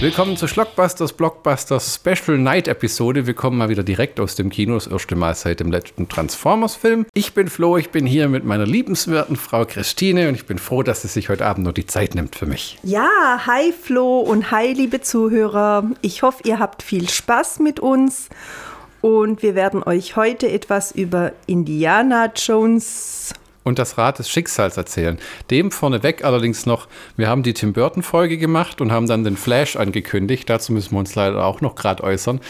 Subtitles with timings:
[0.00, 3.26] Willkommen zur Schlockbusters Blockbusters Special Night Episode.
[3.26, 7.06] Wir kommen mal wieder direkt aus dem Kino, das erste Mal seit dem letzten Transformers-Film.
[7.14, 10.84] Ich bin Flo, ich bin hier mit meiner liebenswerten Frau Christine und ich bin froh,
[10.84, 12.78] dass sie sich heute Abend noch die Zeit nimmt für mich.
[12.84, 15.90] Ja, hi Flo und hi liebe Zuhörer.
[16.00, 18.28] Ich hoffe, ihr habt viel Spaß mit uns
[19.00, 25.18] und wir werden euch heute etwas über Indiana Jones und das Rad des Schicksals erzählen.
[25.50, 29.76] Dem vorneweg allerdings noch, wir haben die Tim Burton-Folge gemacht und haben dann den Flash
[29.76, 30.48] angekündigt.
[30.48, 32.40] Dazu müssen wir uns leider auch noch gerade äußern.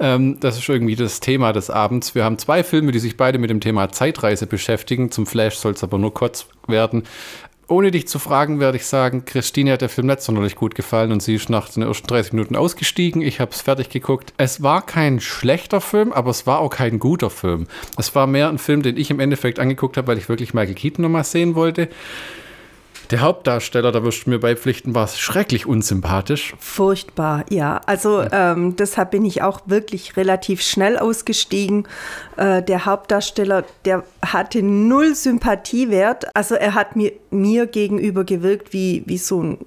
[0.00, 2.14] Ähm, das ist irgendwie das Thema des Abends.
[2.14, 5.10] Wir haben zwei Filme, die sich beide mit dem Thema Zeitreise beschäftigen.
[5.10, 7.04] Zum Flash soll es aber nur kurz werden
[7.68, 11.12] ohne dich zu fragen, werde ich sagen, Christine hat der Film nicht sonderlich gut gefallen
[11.12, 13.22] und sie ist nach den ersten 30 Minuten ausgestiegen.
[13.22, 14.32] Ich habe es fertig geguckt.
[14.36, 17.66] Es war kein schlechter Film, aber es war auch kein guter Film.
[17.96, 20.74] Es war mehr ein Film, den ich im Endeffekt angeguckt habe, weil ich wirklich Michael
[20.74, 21.88] Keaton nochmal sehen wollte.
[23.10, 26.54] Der Hauptdarsteller, da wirst du mir beipflichten, war schrecklich unsympathisch.
[26.58, 27.80] Furchtbar, ja.
[27.86, 31.86] Also ähm, deshalb bin ich auch wirklich relativ schnell ausgestiegen.
[32.36, 36.26] Äh, der Hauptdarsteller, der hatte null Sympathiewert.
[36.34, 39.58] Also er hat mir, mir gegenüber gewirkt wie, wie so ein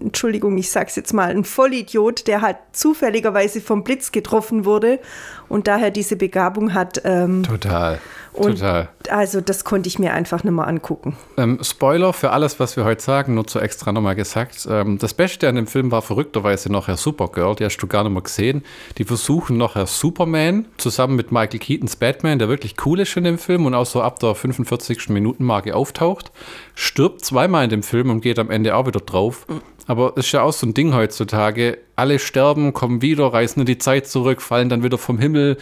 [0.00, 5.00] Entschuldigung, ich sag's jetzt mal, ein Vollidiot, der halt zufälligerweise vom Blitz getroffen wurde
[5.48, 7.00] und daher diese Begabung hat.
[7.04, 8.00] Ähm, Total.
[8.36, 8.88] Total.
[9.08, 11.16] Also das konnte ich mir einfach nicht mehr angucken.
[11.36, 14.66] Ähm, Spoiler für alles, was wir heute sagen, nur zu extra nochmal gesagt.
[14.70, 18.04] Ähm, das Beste an dem Film war verrückterweise noch Herr Supergirl, die hast du gar
[18.04, 18.62] nicht mehr gesehen.
[18.98, 23.24] Die versuchen noch Herr Superman zusammen mit Michael Keatons Batman, der wirklich cool ist in
[23.24, 25.08] dem Film und auch so ab der 45.
[25.08, 26.30] Minutenmarke auftaucht,
[26.76, 29.46] stirbt zweimal in dem Film und geht am Ende auch wieder drauf.
[29.48, 29.62] Mhm.
[29.88, 31.78] Aber es ist ja auch so ein Ding heutzutage.
[31.96, 35.56] Alle sterben, kommen wieder, reißen in die Zeit zurück, fallen dann wieder vom Himmel.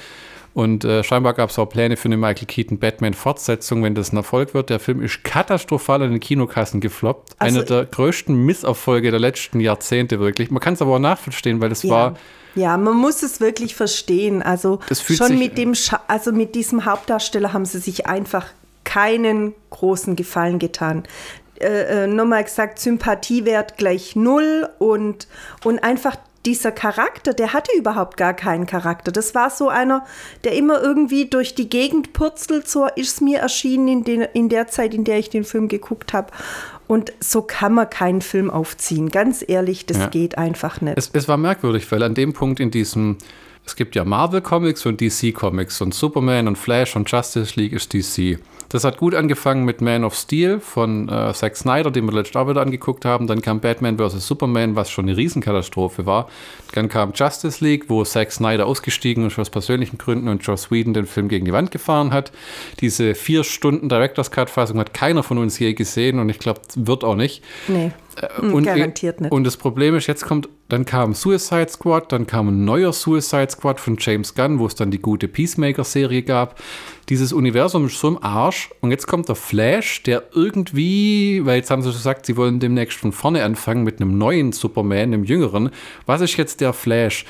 [0.55, 4.17] Und äh, scheinbar gab es auch Pläne für eine Michael Keaton Batman-Fortsetzung, wenn das ein
[4.17, 4.71] Erfolg wird.
[4.71, 7.35] Der Film ist katastrophal in den Kinokassen gefloppt.
[7.39, 10.51] Also, Einer der größten Misserfolge der letzten Jahrzehnte wirklich.
[10.51, 11.91] Man kann es aber auch nachverstehen, weil es ja.
[11.91, 12.15] war.
[12.55, 14.43] Ja, man muss es wirklich verstehen.
[14.43, 15.75] Also schon mit dem,
[16.07, 18.47] also mit diesem Hauptdarsteller haben sie sich einfach
[18.85, 21.05] keinen großen Gefallen getan.
[21.61, 25.29] Äh, äh, nochmal gesagt, Sympathiewert gleich null und,
[25.65, 29.13] und einfach dieser Charakter, der hatte überhaupt gar keinen Charakter.
[29.13, 30.05] Das war so einer,
[30.45, 34.67] der immer irgendwie durch die Gegend purzelt, so ist mir erschienen in, den, in der
[34.67, 36.33] Zeit, in der ich den Film geguckt habe.
[36.87, 39.11] Und so kann man keinen Film aufziehen.
[39.11, 40.07] Ganz ehrlich, das ja.
[40.09, 40.99] geht einfach nicht.
[40.99, 43.17] Es, es war merkwürdig, weil an dem Punkt in diesem,
[43.65, 47.73] es gibt ja Marvel Comics und DC Comics und Superman und Flash und Justice League
[47.73, 48.39] ist DC.
[48.69, 52.35] Das hat gut angefangen mit Man of Steel von äh, Zack Snyder, den wir letztes
[52.35, 53.27] Jahr wieder angeguckt haben.
[53.27, 54.27] Dann kam Batman vs.
[54.27, 56.29] Superman, was schon eine Riesenkatastrophe war.
[56.73, 60.95] Dann kam Justice League, wo Zack Snyder ausgestiegen ist aus persönlichen Gründen und Joss Whedon
[60.95, 62.33] den Film gegen die Wand gefahren hat.
[62.81, 67.05] Diese vier Stunden Director's Cut-Fassung hat keiner von uns je gesehen und ich glaube, wird
[67.05, 67.43] auch nicht.
[67.69, 67.93] Nee.
[68.17, 69.33] Äh, und, Garantiert nicht.
[69.33, 73.49] Und das Problem ist, jetzt kommt, dann kam Suicide Squad, dann kam ein neuer Suicide
[73.49, 76.61] Squad von James Gunn, wo es dann die gute Peacemaker-Serie gab.
[77.09, 78.71] Dieses Universum ist so im Arsch.
[78.81, 82.99] Und jetzt kommt der Flash, der irgendwie, weil jetzt haben sie gesagt, sie wollen demnächst
[82.99, 85.71] von vorne anfangen mit einem neuen Superman, einem jüngeren.
[86.07, 87.25] Was ist jetzt der Flash?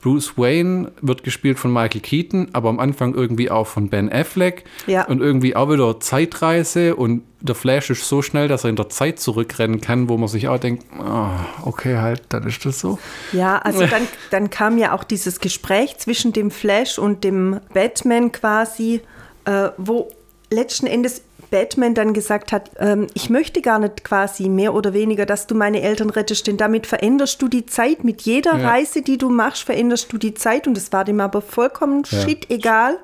[0.00, 4.64] Bruce Wayne wird gespielt von Michael Keaton, aber am Anfang irgendwie auch von Ben Affleck.
[4.86, 5.06] Ja.
[5.06, 8.88] Und irgendwie auch wieder Zeitreise und der Flash ist so schnell, dass er in der
[8.88, 11.28] Zeit zurückrennen kann, wo man sich auch denkt, oh,
[11.62, 12.98] okay, halt, dann ist das so.
[13.32, 18.32] Ja, also dann, dann kam ja auch dieses Gespräch zwischen dem Flash und dem Batman
[18.32, 19.00] quasi,
[19.44, 20.10] äh, wo
[20.50, 25.26] letzten Endes Batman dann gesagt hat, ähm, ich möchte gar nicht quasi mehr oder weniger,
[25.26, 28.04] dass du meine Eltern rettest, denn damit veränderst du die Zeit.
[28.04, 28.68] Mit jeder ja.
[28.68, 32.20] Reise, die du machst, veränderst du die Zeit und das war dem aber vollkommen ja.
[32.22, 32.98] shit egal.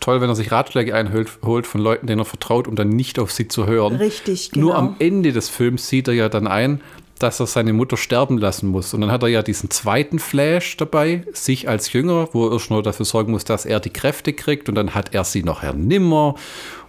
[0.00, 3.32] Toll, wenn er sich Ratschläge einholt von Leuten, denen er vertraut, um dann nicht auf
[3.32, 3.96] sie zu hören.
[3.96, 4.66] Richtig, genau.
[4.66, 6.80] Nur am Ende des Films sieht er ja dann ein,
[7.18, 8.92] dass er seine Mutter sterben lassen muss.
[8.92, 12.70] Und dann hat er ja diesen zweiten Flash dabei, sich als Jünger, wo er erst
[12.70, 14.68] nur dafür sorgen muss, dass er die Kräfte kriegt.
[14.68, 16.34] Und dann hat er sie nachher nimmer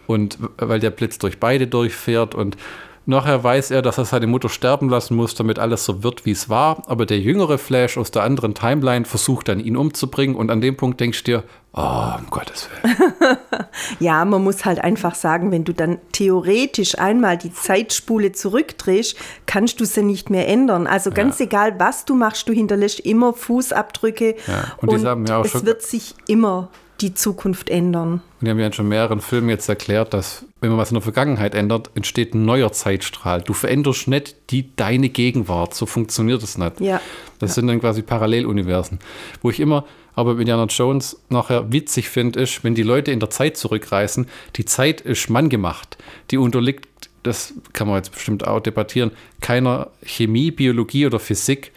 [0.07, 2.57] und weil der Blitz durch beide durchfährt und
[3.05, 6.31] nachher weiß er, dass er seine Mutter sterben lassen muss, damit alles so wird, wie
[6.31, 6.83] es war.
[6.87, 10.35] Aber der jüngere Flash aus der anderen Timeline versucht dann, ihn umzubringen.
[10.35, 11.43] Und an dem Punkt denkst du dir,
[11.73, 13.37] oh, um Gottes Willen.
[13.99, 19.79] ja, man muss halt einfach sagen, wenn du dann theoretisch einmal die Zeitspule zurückdrehst, kannst
[19.79, 20.87] du sie nicht mehr ändern.
[20.87, 21.45] Also ganz ja.
[21.45, 24.35] egal, was du machst, du hinterlässt immer Fußabdrücke.
[24.47, 24.75] Ja.
[24.77, 26.69] Und, und es wird sich immer
[27.01, 28.21] die Zukunft ändern.
[28.39, 30.95] Und die haben ja in schon mehreren Filmen jetzt erklärt, dass wenn man was in
[30.95, 33.41] der Vergangenheit ändert, entsteht ein neuer Zeitstrahl.
[33.41, 35.73] Du veränderst nicht die, deine Gegenwart.
[35.73, 36.79] So funktioniert es nicht.
[36.79, 37.01] Ja.
[37.39, 37.55] Das ja.
[37.55, 38.99] sind dann quasi Paralleluniversen.
[39.41, 43.19] Wo ich immer aber mit Indiana Jones nachher witzig finde, ist, wenn die Leute in
[43.19, 45.97] der Zeit zurückreisen, die Zeit ist manngemacht.
[46.31, 46.87] Die unterliegt,
[47.23, 51.71] das kann man jetzt bestimmt auch debattieren, keiner Chemie, Biologie oder Physik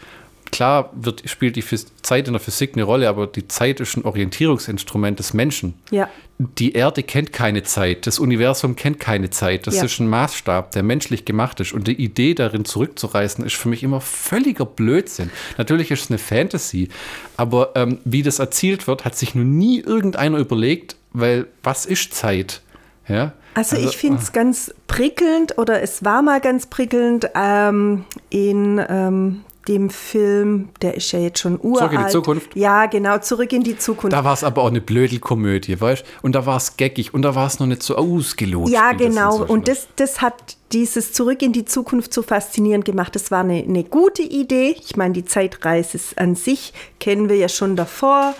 [0.51, 1.63] klar wird, spielt die
[2.01, 5.75] Zeit in der Physik eine Rolle, aber die Zeit ist ein Orientierungsinstrument des Menschen.
[5.91, 6.09] Ja.
[6.37, 9.67] Die Erde kennt keine Zeit, das Universum kennt keine Zeit.
[9.67, 9.83] Das ja.
[9.83, 11.73] ist ein Maßstab, der menschlich gemacht ist.
[11.73, 15.31] Und die Idee darin zurückzureißen, ist für mich immer völliger Blödsinn.
[15.57, 16.89] Natürlich ist es eine Fantasy,
[17.35, 22.13] aber ähm, wie das erzielt wird, hat sich nun nie irgendeiner überlegt, weil was ist
[22.13, 22.61] Zeit?
[23.07, 23.33] Ja?
[23.55, 24.33] Also, also ich finde es äh.
[24.33, 31.11] ganz prickelnd oder es war mal ganz prickelnd ähm, in ähm, dem Film, der ist
[31.11, 31.91] ja jetzt schon uralt.
[31.91, 32.55] Zurück in die Zukunft?
[32.55, 34.13] Ja, genau, zurück in die Zukunft.
[34.13, 36.05] Da war es aber auch eine Blödelkomödie, weißt du?
[36.23, 38.73] Und da war es geckig und da war es noch nicht so ausgelotet.
[38.73, 39.39] Ja, genau.
[39.39, 43.13] Das und das, das hat dieses Zurück in die Zukunft so faszinierend gemacht.
[43.13, 44.75] Das war eine, eine gute Idee.
[44.83, 48.33] Ich meine, die Zeitreise an sich kennen wir ja schon davor.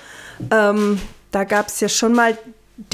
[0.51, 0.99] Ähm,
[1.29, 2.35] da gab es ja schon mal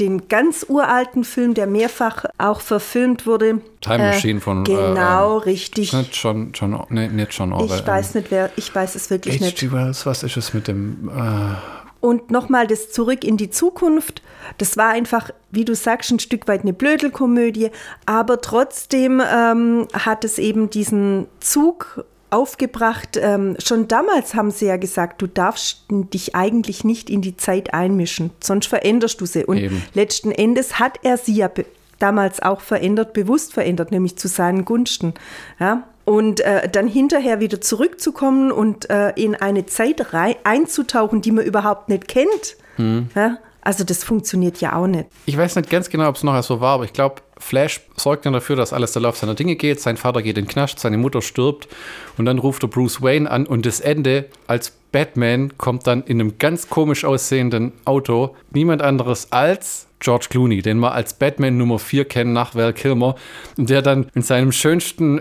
[0.00, 3.60] den ganz uralten Film, der mehrfach auch verfilmt wurde.
[3.80, 5.92] Time äh, Machine von Genau, äh, richtig.
[5.92, 7.78] Nicht John, John, nee, nicht John Orwell.
[7.78, 9.56] Ich weiß nicht, wer, ich weiß es wirklich nicht.
[9.56, 9.72] H.G.
[9.72, 11.08] Wells, was ist es mit dem...
[11.08, 11.54] Äh
[12.00, 14.22] und nochmal das Zurück in die Zukunft.
[14.58, 17.70] Das war einfach, wie du sagst, ein Stück weit eine Blödelkomödie,
[18.04, 23.18] aber trotzdem ähm, hat es eben diesen Zug aufgebracht.
[23.20, 27.74] Ähm, schon damals haben sie ja gesagt, du darfst dich eigentlich nicht in die Zeit
[27.74, 29.44] einmischen, sonst veränderst du sie.
[29.44, 29.82] Und Eben.
[29.94, 31.50] letzten Endes hat er sie ja
[31.98, 35.14] damals auch verändert, bewusst verändert, nämlich zu seinen Gunsten.
[35.58, 35.84] Ja?
[36.04, 40.06] Und äh, dann hinterher wieder zurückzukommen und äh, in eine Zeit
[40.44, 42.56] einzutauchen, die man überhaupt nicht kennt.
[42.76, 43.08] Hm.
[43.14, 43.38] Ja?
[43.62, 45.06] Also das funktioniert ja auch nicht.
[45.24, 48.26] Ich weiß nicht ganz genau, ob es nachher so war, aber ich glaube, Flash sorgt
[48.26, 49.80] dann dafür, dass alles der Lauf seiner Dinge geht.
[49.80, 51.68] Sein Vater geht in den Knast, seine Mutter stirbt
[52.16, 56.20] und dann ruft er Bruce Wayne an und das Ende als Batman kommt dann in
[56.20, 58.34] einem ganz komisch aussehenden Auto.
[58.52, 63.14] Niemand anderes als George Clooney, den wir als Batman Nummer 4 kennen nach Val Kilmer,
[63.56, 65.18] der dann in seinem schönsten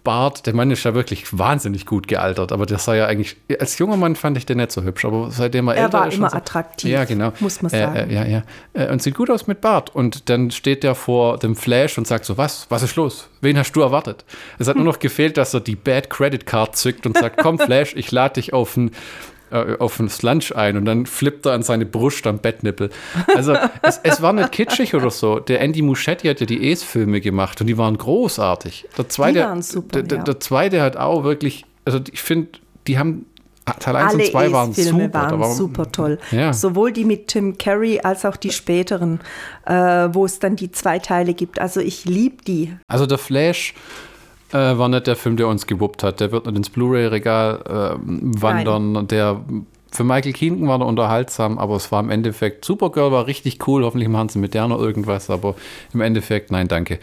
[0.00, 3.78] Espresso-Bart, der Mann ist ja wirklich wahnsinnig gut gealtert, aber der sah ja eigentlich, als
[3.78, 6.14] junger Mann fand ich den nicht so hübsch, aber seitdem er, er älter war ist.
[6.14, 6.90] Er war immer attraktiv.
[6.90, 7.32] Ja, genau.
[7.40, 7.96] Muss man sagen.
[7.96, 8.42] Äh, äh, ja, ja.
[8.72, 9.94] Äh, und sieht gut aus mit Bart.
[9.94, 13.28] Und dann steht der vor dem Flash und sagt so, was, was ist los?
[13.40, 14.24] Wen hast du erwartet?
[14.58, 17.58] Es hat nur noch gefehlt, dass er die Bad Credit Card zückt und sagt, komm
[17.58, 18.90] Flash, ich lade dich auf ein
[19.50, 22.90] äh, auf das Lunch ein und dann flippt er an seine Brust am Bettnippel.
[23.34, 25.40] Also es, es, war nicht kitschig oder so.
[25.40, 28.88] Der Andy Muschetti hat ja die Es-Filme gemacht und die waren großartig.
[28.96, 30.24] Der zweite, die waren super, der, ja.
[30.24, 32.48] der zweite hat auch wirklich, also ich finde,
[32.86, 33.26] die haben
[33.78, 35.12] Teil 1 Alle und 2 waren Filme super.
[35.12, 36.18] waren war, super toll.
[36.30, 36.52] Ja.
[36.52, 39.20] Sowohl die mit Tim Curry als auch die späteren,
[39.66, 41.60] äh, wo es dann die zwei Teile gibt.
[41.60, 42.74] Also ich liebe die.
[42.88, 43.74] Also der Flash
[44.52, 46.20] äh, war nicht der Film, der uns gewuppt hat.
[46.20, 47.98] Der wird nicht ins Blu-ray-Regal äh,
[48.40, 48.92] wandern.
[48.92, 49.08] Nein.
[49.08, 49.40] Der
[49.92, 53.84] für Michael Keaton war er unterhaltsam, aber es war im Endeffekt, Supergirl war richtig cool,
[53.84, 55.56] hoffentlich machen sie mit der noch irgendwas, aber
[55.92, 57.00] im Endeffekt, nein, danke.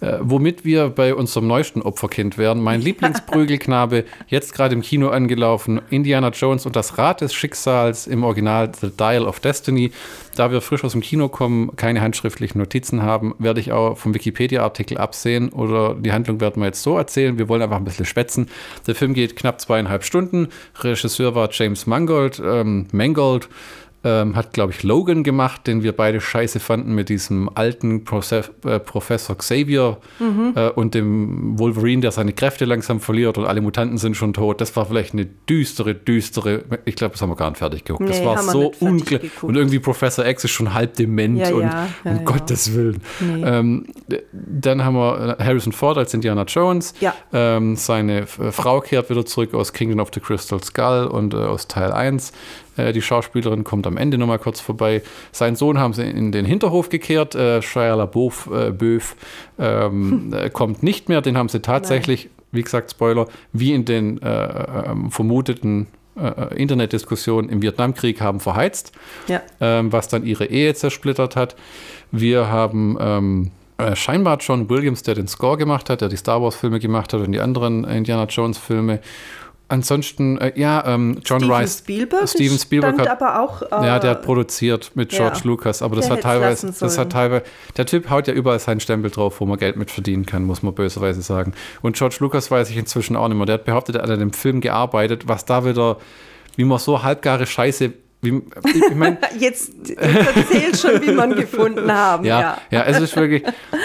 [0.00, 5.80] Äh, womit wir bei unserem neuesten Opferkind werden, mein Lieblingsprügelknabe, jetzt gerade im Kino angelaufen,
[5.88, 9.92] Indiana Jones und das Rad des Schicksals im Original The Dial of Destiny.
[10.36, 14.12] Da wir frisch aus dem Kino kommen, keine handschriftlichen Notizen haben, werde ich auch vom
[14.14, 17.38] Wikipedia-Artikel absehen oder die Handlung werden wir jetzt so erzählen.
[17.38, 18.48] Wir wollen einfach ein bisschen spätzen.
[18.86, 20.48] Der Film geht knapp zweieinhalb Stunden.
[20.80, 22.25] Regisseur war James Mangold.
[22.42, 23.48] Ähm, Mangold
[24.04, 28.44] ähm, hat, glaube ich, Logan gemacht, den wir beide scheiße fanden mit diesem alten Profe
[28.64, 30.52] äh, Professor Xavier mhm.
[30.54, 34.60] äh, und dem Wolverine, der seine Kräfte langsam verliert und alle Mutanten sind schon tot.
[34.60, 38.08] Das war vielleicht eine düstere, düstere, ich glaube, das haben wir gar nicht fertig geguckt.
[38.08, 39.42] Nee, das war so unglaublich.
[39.42, 43.02] Und irgendwie Professor X ist schon halb dement ja, und ja, ja, um Gottes Willen.
[43.20, 43.42] Nee.
[43.44, 43.86] Ähm,
[44.32, 46.94] dann haben wir Harrison Ford als Indiana Jones.
[47.32, 51.66] Ähm, seine Frau kehrt wieder zurück aus Kingdom of the Crystal Skull und äh, aus
[51.66, 52.32] Teil 1.
[52.76, 55.02] Äh, die Schauspielerin kommt am Ende nochmal kurz vorbei.
[55.32, 57.34] Seinen Sohn haben sie in den Hinterhof gekehrt.
[57.34, 59.16] Äh, Shia LaBeouf äh, Böf,
[59.58, 60.52] ähm, hm.
[60.52, 61.22] kommt nicht mehr.
[61.22, 62.34] Den haben sie tatsächlich, Nein.
[62.52, 68.92] wie gesagt, Spoiler, wie in den äh, ähm, vermuteten äh, Internetdiskussionen im Vietnamkrieg haben verheizt,
[69.28, 69.42] ja.
[69.60, 71.56] ähm, was dann ihre Ehe zersplittert hat.
[72.10, 76.40] Wir haben ähm, äh, scheinbar John Williams, der den Score gemacht hat, der die Star
[76.40, 79.00] Wars-Filme gemacht hat und die anderen Indiana Jones-Filme.
[79.68, 81.78] Ansonsten, äh, ja, ähm, John Steven Rice.
[81.78, 83.62] Spielberg Steven Spielberg hat, aber auch.
[83.62, 87.10] Äh, ja, der hat produziert mit George ja, Lucas, aber das hat teilweise, das hat
[87.10, 87.42] teilweise,
[87.76, 90.62] der Typ haut ja überall seinen Stempel drauf, wo man Geld mit verdienen kann, muss
[90.62, 91.52] man böserweise sagen.
[91.82, 93.46] Und George Lucas weiß ich inzwischen auch nicht mehr.
[93.46, 95.96] Der hat behauptet, er hat an dem Film gearbeitet, was da wieder,
[96.54, 97.92] wie man so halbgare Scheiße
[98.22, 102.24] wie, ich mein, jetzt, jetzt erzählt schon, wie man gefunden haben.
[102.24, 103.42] Ja, ja, ja, es ist wirklich,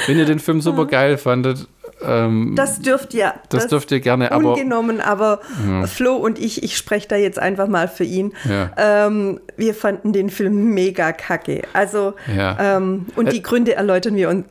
[0.08, 1.68] wenn ihr den Film super geil fandet,
[2.06, 3.34] ähm, das dürft ihr.
[3.50, 4.54] Das, das dürft ihr gerne, aber.
[4.54, 5.88] Ungenommen, aber ja.
[5.88, 8.34] Flo und ich, ich spreche da jetzt einfach mal für ihn.
[8.48, 8.72] Ja.
[8.78, 11.64] Ähm, wir fanden den Film mega kacke.
[11.74, 12.78] Also, ja.
[12.78, 14.44] ähm, und die Gründe erläutern wir,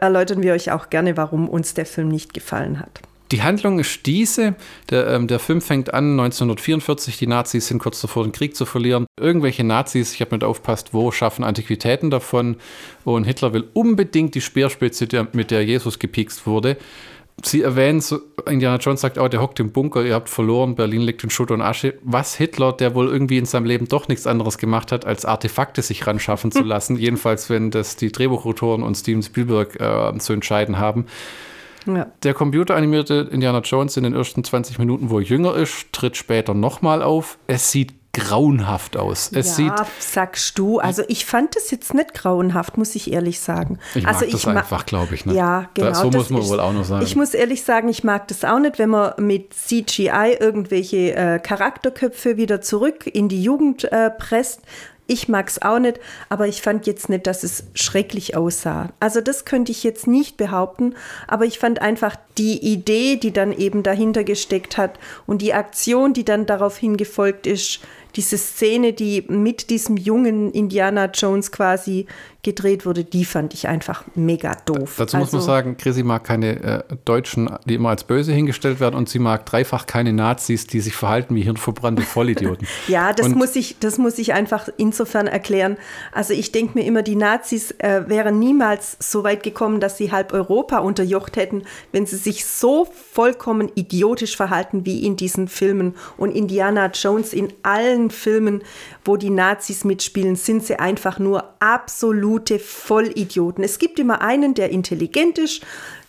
[0.00, 3.00] erläutern wir euch auch gerne, warum uns der Film nicht gefallen hat.
[3.32, 4.54] Die Handlung ist diese.
[4.90, 7.18] Der, ähm, der Film fängt an 1944.
[7.18, 9.06] Die Nazis sind kurz davor, den Krieg zu verlieren.
[9.18, 12.56] Irgendwelche Nazis, ich habe nicht aufpasst, wo, schaffen Antiquitäten davon.
[13.04, 16.76] Und Hitler will unbedingt die Speerspitze, der, mit der Jesus gepikst wurde.
[17.44, 21.02] Sie erwähnen, so, Indiana Jones sagt auch, der hockt im Bunker, ihr habt verloren, Berlin
[21.02, 21.98] liegt in Schutt und Asche.
[22.02, 25.82] Was Hitler, der wohl irgendwie in seinem Leben doch nichts anderes gemacht hat, als Artefakte
[25.82, 30.32] sich ran schaffen zu lassen, jedenfalls wenn das die Drehbuchautoren und Steven Spielberg äh, zu
[30.32, 31.06] entscheiden haben.
[31.86, 32.06] Ja.
[32.22, 36.54] Der computeranimierte Indiana Jones in den ersten 20 Minuten, wo er jünger ist, tritt später
[36.54, 37.38] nochmal auf.
[37.46, 39.30] Es sieht grauenhaft aus.
[39.32, 40.78] Es ja, sieht, sagst du.
[40.78, 43.78] Also ich fand es jetzt nicht grauenhaft, muss ich ehrlich sagen.
[43.94, 45.26] Ich also mag das einfach, glaube ich.
[45.26, 45.34] Ne?
[45.34, 45.92] Ja, genau.
[45.92, 47.04] so muss man ich, wohl auch noch sagen.
[47.04, 51.38] Ich muss ehrlich sagen, ich mag das auch nicht, wenn man mit CGI irgendwelche äh,
[51.38, 54.62] Charakterköpfe wieder zurück in die Jugend äh, presst.
[55.08, 58.88] Ich mag es auch nicht, aber ich fand jetzt nicht, dass es schrecklich aussah.
[58.98, 60.94] Also das könnte ich jetzt nicht behaupten,
[61.28, 66.12] aber ich fand einfach die Idee, die dann eben dahinter gesteckt hat und die Aktion,
[66.12, 67.80] die dann daraufhin gefolgt ist,
[68.16, 72.06] diese Szene, die mit diesem jungen Indiana Jones quasi
[72.46, 74.94] gedreht wurde, die fand ich einfach mega doof.
[74.96, 78.78] Dazu muss man also sagen, Chrissy mag keine äh, Deutschen, die immer als böse hingestellt
[78.78, 82.68] werden und sie mag dreifach keine Nazis, die sich verhalten wie hirnverbrannte Vollidioten.
[82.88, 85.76] ja, das muss, ich, das muss ich einfach insofern erklären.
[86.12, 90.12] Also ich denke mir immer, die Nazis äh, wären niemals so weit gekommen, dass sie
[90.12, 95.96] halb Europa unterjocht hätten, wenn sie sich so vollkommen idiotisch verhalten wie in diesen Filmen.
[96.16, 98.62] Und Indiana Jones in allen Filmen,
[99.04, 103.64] wo die Nazis mitspielen, sind sie einfach nur absolut absolute Vollidioten.
[103.64, 105.62] Es gibt immer einen, der intelligent ist,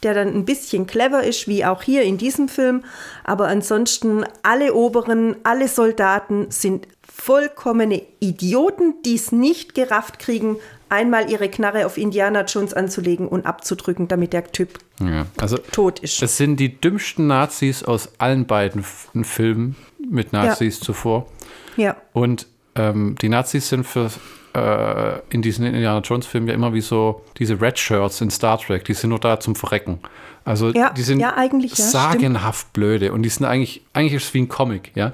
[0.04, 2.84] der dann ein bisschen clever ist, wie auch hier in diesem Film.
[3.24, 10.58] Aber ansonsten alle Oberen, alle Soldaten sind vollkommene Idioten, die es nicht gerafft kriegen,
[10.90, 16.00] einmal ihre Knarre auf Indiana Jones anzulegen und abzudrücken, damit der Typ ja, also tot
[16.00, 16.22] ist.
[16.22, 19.76] Es sind die dümmsten Nazis aus allen beiden Filmen
[20.10, 20.86] mit Nazis ja.
[20.86, 21.28] zuvor.
[21.76, 21.98] Ja.
[22.14, 24.10] Und ähm, die Nazis sind für
[24.58, 28.86] äh, in diesen Indiana Jones-Filmen ja immer wie so diese Red Shirts in Star Trek,
[28.86, 30.00] die sind nur da zum Verrecken.
[30.46, 32.74] Also ja, die sind ja, ja, sagenhaft stimmt.
[32.74, 35.12] blöde und die sind eigentlich, eigentlich ist es wie ein Comic, ja.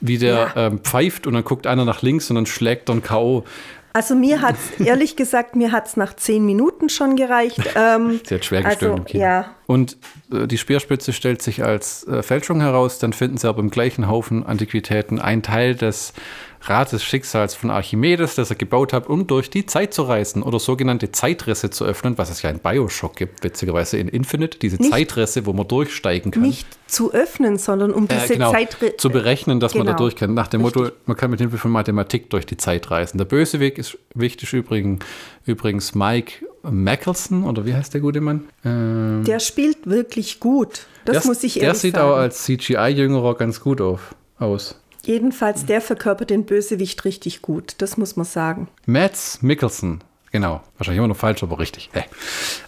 [0.00, 3.44] Wie der ähm, pfeift und dann guckt einer nach links und dann schlägt dann K.O.
[3.92, 7.58] Also mir hat es, ehrlich gesagt, mir hat es nach zehn Minuten schon gereicht.
[7.74, 9.24] Ähm, Sie hat schwer gestöhnt also, im Kino.
[9.24, 9.55] Ja.
[9.66, 9.96] Und
[10.32, 14.08] äh, die Speerspitze stellt sich als äh, Fälschung heraus, dann finden sie aber im gleichen
[14.08, 16.12] Haufen Antiquitäten einen Teil des
[16.62, 20.42] Rad des Schicksals von Archimedes, das er gebaut hat, um durch die Zeit zu reisen
[20.42, 24.76] oder sogenannte Zeitrisse zu öffnen, was es ja in Bioshock gibt, witzigerweise in Infinite, diese
[24.76, 26.42] nicht, Zeitrisse, wo man durchsteigen kann.
[26.42, 29.84] Nicht zu öffnen, sondern um diese äh, genau, Zeitrisse zu berechnen, dass genau.
[29.84, 30.34] man da durch kann.
[30.34, 30.82] Nach dem Richtig.
[30.82, 33.18] Motto, man kann mit Hilfe von Mathematik durch die Zeit reisen.
[33.18, 35.04] Der Böseweg ist wichtig übrigens,
[35.44, 38.44] übrigens Mike Mackelson, oder wie heißt der gute Mann?
[38.64, 40.86] Ähm, der spielt wirklich gut.
[41.04, 41.92] Das der, muss ich ehrlich sagen.
[41.92, 44.80] Der sieht auch als CGI-Jüngerer ganz gut auf, aus.
[45.04, 48.68] Jedenfalls, der verkörpert den Bösewicht richtig gut, das muss man sagen.
[48.86, 51.90] Mads Mikkelsen, genau, wahrscheinlich immer noch falsch, aber richtig.
[51.92, 52.04] Hey.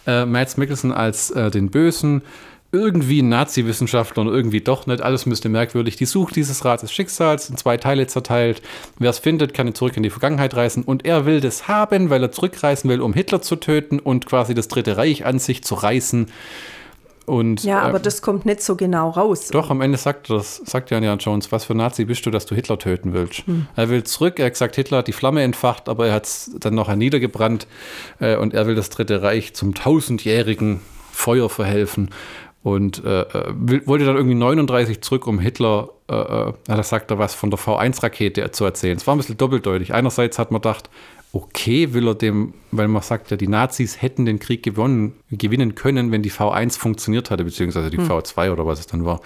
[0.06, 2.22] Äh, Mads Mikkelsen als äh, den Bösen,
[2.70, 5.00] irgendwie ein Nazi-Wissenschaftler und irgendwie doch nicht.
[5.00, 5.96] Alles müsste merkwürdig.
[5.96, 8.60] Die sucht dieses Rad des Schicksals in zwei Teile zerteilt.
[8.98, 10.84] Wer es findet, kann ihn zurück in die Vergangenheit reisen.
[10.84, 14.52] Und er will das haben, weil er zurückreisen will, um Hitler zu töten und quasi
[14.52, 16.26] das Dritte Reich an sich zu reißen.
[17.24, 19.48] Und, ja, aber äh, das kommt nicht so genau raus.
[19.48, 22.46] Doch, am Ende sagt das, sagt ja Indiana Jones, was für Nazi bist du, dass
[22.46, 23.46] du Hitler töten willst?
[23.46, 23.66] Hm.
[23.76, 26.50] Er will zurück, er hat gesagt, Hitler hat die Flamme entfacht, aber er hat es
[26.58, 27.66] dann noch niedergebrannt
[28.18, 30.80] äh, und er will das Dritte Reich zum tausendjährigen
[31.12, 32.10] Feuer verhelfen
[32.62, 37.18] und äh, äh wollte dann irgendwie 39 zurück, um Hitler, äh, äh da sagt er
[37.18, 38.96] was von der V1-Rakete zu erzählen.
[38.96, 39.94] Es war ein bisschen doppeldeutig.
[39.94, 40.90] Einerseits hat man gedacht,
[41.32, 45.74] okay will er dem, weil man sagt ja, die Nazis hätten den Krieg gewonnen, gewinnen
[45.74, 48.08] können, wenn die V1 funktioniert hatte, beziehungsweise die hm.
[48.08, 49.20] V2 oder was es dann war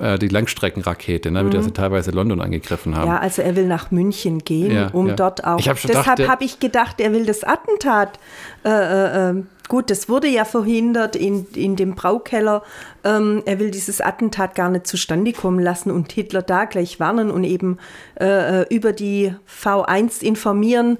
[0.00, 1.66] äh, die Langstreckenrakete, ne, mit der mhm.
[1.66, 3.08] sie teilweise London angegriffen haben.
[3.08, 5.14] Ja, also er will nach München gehen, ja, um ja.
[5.14, 5.60] dort auch.
[5.60, 8.18] Deshalb habe ich gedacht, er will das Attentat.
[8.64, 12.62] Äh, äh, ähm, gut, das wurde ja verhindert in, in dem Braukeller.
[13.04, 17.30] Ähm, er will dieses Attentat gar nicht zustande kommen lassen und Hitler da gleich warnen
[17.30, 17.78] und eben
[18.20, 20.98] äh, äh über die V1 informieren.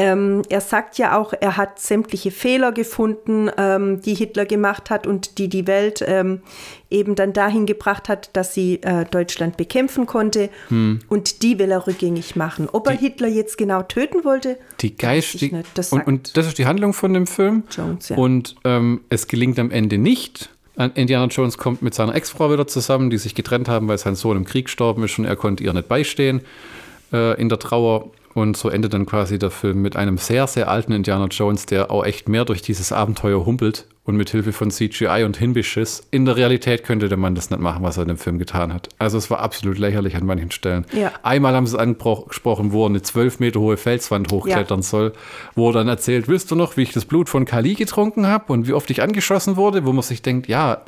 [0.00, 5.08] Ähm, er sagt ja auch, er hat sämtliche Fehler gefunden, ähm, die Hitler gemacht hat
[5.08, 6.42] und die die Welt ähm,
[6.88, 10.50] eben dann dahin gebracht hat, dass sie äh, Deutschland bekämpfen konnte.
[10.68, 11.00] Hm.
[11.08, 12.68] Und die will er rückgängig machen.
[12.70, 16.46] Ob die, er Hitler jetzt genau töten wollte, die Geist, die, das und, und, das
[16.46, 17.64] ist die Handlung von dem Film.
[17.68, 18.16] Jones, ja.
[18.16, 20.50] Und ähm, es gelingt am Ende nicht.
[20.94, 24.36] Indiana Jones kommt mit seiner Ex-Frau wieder zusammen, die sich getrennt haben, weil sein Sohn
[24.36, 26.42] im Krieg gestorben ist und er konnte ihr nicht beistehen.
[27.12, 28.10] äh, in der Trauer.
[28.34, 31.90] Und so endet dann quasi der Film mit einem sehr, sehr alten Indiana Jones, der
[31.90, 36.06] auch echt mehr durch dieses Abenteuer humpelt und mit Hilfe von CGI und Hinbeschiss.
[36.10, 38.72] In der Realität könnte der Mann das nicht machen, was er in dem Film getan
[38.72, 38.88] hat.
[38.98, 40.86] Also es war absolut lächerlich an manchen Stellen.
[40.94, 41.12] Ja.
[41.22, 44.82] Einmal haben sie es angesprochen, wo er eine zwölf Meter hohe Felswand hochklettern ja.
[44.82, 45.12] soll,
[45.54, 48.50] wo er dann erzählt, willst du noch, wie ich das Blut von Kali getrunken habe
[48.50, 50.84] und wie oft ich angeschossen wurde, wo man sich denkt, ja,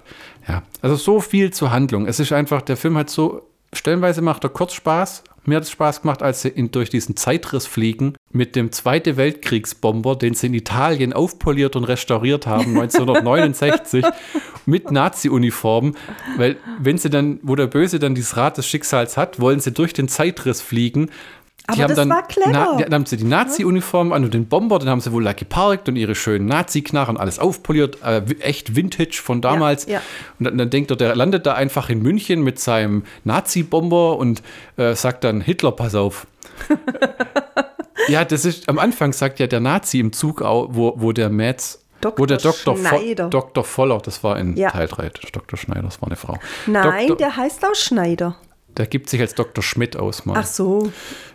[0.49, 2.07] ja, also so viel zur Handlung.
[2.07, 3.43] Es ist einfach, der Film hat so,
[3.75, 7.17] stellenweise macht er kurz Spaß, mir hat es Spaß gemacht, als sie in, durch diesen
[7.17, 14.05] Zeitriss fliegen mit dem Zweite Weltkriegsbomber, den sie in Italien aufpoliert und restauriert haben, 1969,
[14.67, 15.97] mit Nazi-Uniformen.
[16.37, 19.73] Weil, wenn sie dann, wo der Böse dann dieses Rad des Schicksals hat, wollen sie
[19.73, 21.11] durch den Zeitriss fliegen
[21.73, 22.51] aber das dann, war clever.
[22.51, 25.33] Na, dann haben sie die Nazi-Uniform an und den Bomber, dann haben sie wohl da
[25.33, 29.87] geparkt und ihre schönen Nazi-Knarren, alles aufpoliert, äh, echt Vintage von damals.
[29.87, 30.03] Ja, ja.
[30.39, 34.43] Und dann, dann, denkt er, der landet da einfach in München mit seinem Nazi-Bomber und
[34.77, 36.27] äh, sagt dann, Hitler, pass auf.
[38.09, 41.81] ja, das ist, am Anfang sagt ja der Nazi im Zug, wo, wo der Metz
[42.01, 42.19] Dr.
[42.19, 42.77] Wo der Dr.
[42.77, 43.25] Schneider.
[43.25, 43.65] Vo Dr.
[43.65, 44.71] Voller, das war in ja.
[44.71, 45.59] Teil 3, Dr.
[45.59, 46.39] Schneider, das war eine Frau.
[46.67, 47.17] Nein, Dr.
[47.19, 48.37] der heißt auch Schneider.
[48.77, 49.63] Der gibt sich als Dr.
[49.63, 50.37] Schmidt aus mal.
[50.39, 50.93] Ach so.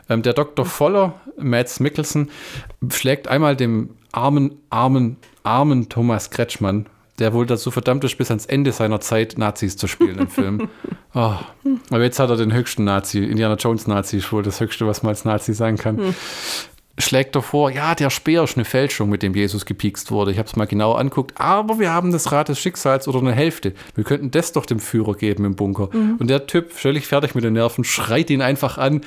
[0.10, 0.66] Ähm, der Dr.
[0.66, 2.30] Voller, Mads Mikkelsen,
[2.90, 6.88] schlägt einmal dem armen, armen, armen Thomas Kretschmann,
[7.20, 10.70] der wohl dazu verdammt ist, bis ans Ende seiner Zeit Nazis zu spielen im Film.
[11.14, 11.36] Oh.
[11.90, 13.24] Aber jetzt hat er den höchsten Nazi.
[13.24, 15.98] Indiana Jones Nazi ist wohl das Höchste, was man als Nazi sein kann.
[15.98, 16.16] Hm.
[16.98, 20.32] Schlägt er vor, ja, der Speer ist eine Fälschung, mit dem Jesus gepikst wurde.
[20.32, 23.34] Ich habe es mal genau anguckt, aber wir haben das Rad des Schicksals oder eine
[23.34, 23.74] Hälfte.
[23.96, 25.90] Wir könnten das doch dem Führer geben im Bunker.
[25.92, 26.16] Mhm.
[26.20, 29.02] Und der Typ, völlig fertig mit den Nerven, schreit ihn einfach an.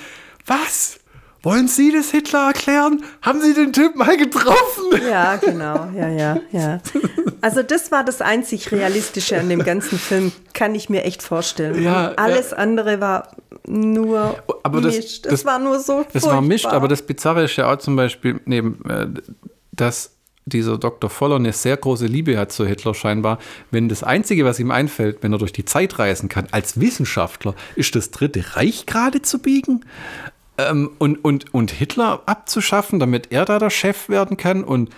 [0.44, 0.97] Was?
[1.42, 3.02] Wollen Sie das Hitler erklären?
[3.22, 5.00] Haben Sie den Typ mal getroffen?
[5.08, 5.88] Ja, genau.
[5.96, 6.80] Ja, ja, ja.
[7.40, 11.80] Also das war das einzig Realistische an dem ganzen Film, kann ich mir echt vorstellen.
[11.82, 12.56] Ja, Alles ja.
[12.56, 15.26] andere war nur aber das, mischt.
[15.26, 16.32] Das, das war nur so Das furchtbar.
[16.32, 19.06] war mischt, aber das Bizarre ist ja auch zum Beispiel, neben, äh,
[19.72, 20.14] dass
[20.46, 21.10] dieser Dr.
[21.10, 23.38] Voller eine sehr große Liebe hat zu Hitler scheinbar.
[23.70, 27.54] Wenn das Einzige, was ihm einfällt, wenn er durch die Zeit reisen kann, als Wissenschaftler,
[27.76, 29.84] ist das Dritte Reich gerade zu biegen
[30.58, 34.90] ähm, und, und, und Hitler abzuschaffen, damit er da der Chef werden kann und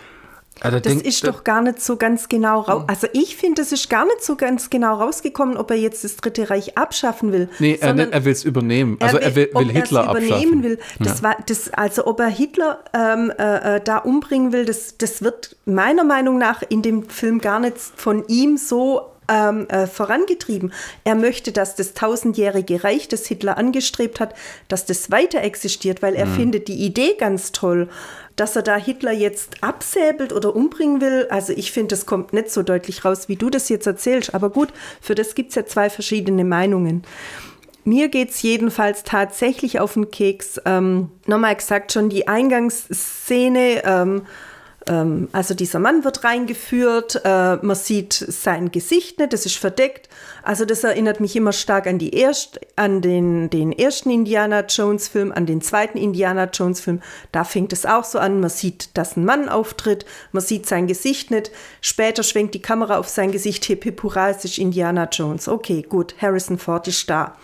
[0.61, 2.85] also das denk, ist doch gar nicht so ganz genau raus.
[2.87, 6.17] Also ich finde, es ist gar nicht so ganz genau rausgekommen, ob er jetzt das
[6.17, 7.49] Dritte Reich abschaffen will.
[7.59, 8.99] Nee, er, er will es übernehmen.
[9.01, 10.63] Also er will, er will Hitler übernehmen abschaffen.
[10.63, 10.79] will.
[10.99, 11.23] Das ja.
[11.23, 15.57] war das, also ob er Hitler ähm, äh, äh, da umbringen will, das, das wird
[15.65, 20.73] meiner Meinung nach in dem Film gar nicht von ihm so ähm, äh, vorangetrieben.
[21.05, 24.35] Er möchte, dass das tausendjährige Reich, das Hitler angestrebt hat,
[24.69, 26.35] dass das weiter existiert, weil er mhm.
[26.35, 27.89] findet die Idee ganz toll.
[28.37, 32.51] Dass er da Hitler jetzt absäbelt oder umbringen will, also ich finde, das kommt nicht
[32.51, 34.35] so deutlich raus, wie du das jetzt erzählst.
[34.35, 37.05] Aber gut, für das gibt es ja zwei verschiedene Meinungen.
[37.85, 40.61] Mir geht es jedenfalls tatsächlich auf den Keks.
[40.65, 43.83] Ähm, nochmal gesagt, schon die Eingangsszene.
[43.85, 44.23] Ähm,
[44.91, 50.09] ähm, also dieser Mann wird reingeführt, äh, man sieht sein Gesicht nicht, das ist verdeckt.
[50.43, 55.07] Also das erinnert mich immer stark an, die erst, an den, den ersten Indiana Jones
[55.07, 57.01] Film, an den zweiten Indiana Jones Film.
[57.31, 60.89] Da fängt es auch so an, man sieht, dass ein Mann auftritt, man sieht sein
[60.89, 61.53] Gesicht nicht.
[61.81, 65.47] Später schwenkt die Kamera auf sein Gesicht, hip hip hurra, es ist Indiana Jones.
[65.47, 67.37] Okay, gut, Harrison Ford ist da.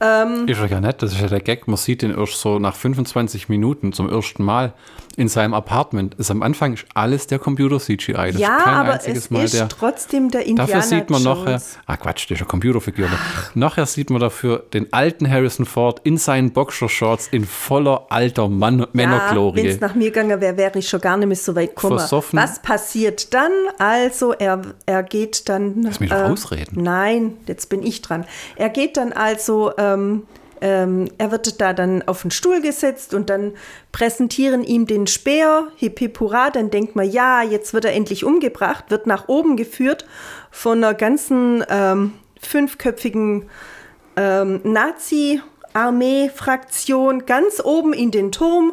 [0.00, 1.66] Ähm, ist ja nett, das ist ja der Gag.
[1.68, 4.74] Man sieht ihn erst so nach 25 Minuten zum ersten Mal
[5.16, 6.14] in seinem Apartment.
[6.16, 8.32] Ist am Anfang alles der Computer CGI.
[8.32, 11.38] Das ja, aber es Mal ist der, trotzdem der Indiana Dafür sieht man Jones.
[11.38, 13.08] nachher, ah Quatsch, das ist eine Computerfigur.
[13.54, 18.80] Nachher sieht man dafür den alten Harrison Ford in seinen Boxershorts in voller alter Mann
[18.80, 19.62] ja, Männerglorie.
[19.62, 21.98] Wenn es nach mir gegangen wäre, wäre ich schon gar nicht mehr so weit gekommen.
[21.98, 22.38] Versoffen.
[22.38, 23.52] Was passiert dann?
[23.78, 25.82] Also er, er geht dann...
[25.82, 26.82] Lass mich äh, ausreden.
[26.82, 28.26] Nein, jetzt bin ich dran.
[28.56, 29.70] Er geht dann also...
[29.94, 30.22] Ähm,
[30.60, 33.54] ähm, er wird da dann auf den Stuhl gesetzt und dann
[33.92, 38.24] präsentieren ihm den Speer, hip hip hurra, dann denkt man, ja, jetzt wird er endlich
[38.24, 40.06] umgebracht, wird nach oben geführt
[40.50, 43.50] von einer ganzen ähm, fünfköpfigen
[44.16, 48.72] ähm, Nazi-Armee-Fraktion ganz oben in den Turm.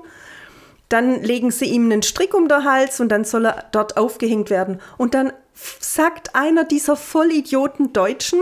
[0.88, 4.50] Dann legen sie ihm einen Strick um den Hals und dann soll er dort aufgehängt
[4.50, 4.80] werden.
[4.98, 8.40] Und dann sagt einer dieser Vollidioten Deutschen,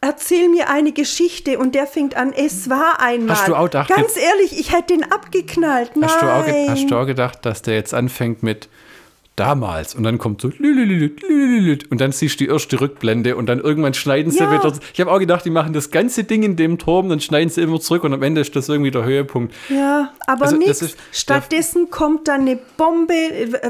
[0.00, 3.36] erzähl mir eine Geschichte und der fängt an, es war einmal.
[3.36, 5.96] Hast du auch gedacht, Ganz ehrlich, ich hätte den abgeknallt.
[5.96, 6.10] Nein.
[6.10, 8.68] Hast du, auch, hast du auch gedacht, dass der jetzt anfängt mit
[9.40, 9.94] damals.
[9.94, 14.30] Und dann kommt so und dann siehst du die erste Rückblende und dann irgendwann schneiden
[14.30, 14.52] sie ja.
[14.52, 14.72] wieder.
[14.92, 17.62] Ich habe auch gedacht, die machen das ganze Ding in dem Turm, dann schneiden sie
[17.62, 19.54] immer zurück und am Ende ist das irgendwie der Höhepunkt.
[19.70, 20.94] Ja, aber also, nichts.
[21.10, 23.14] Stattdessen kommt dann eine Bombe,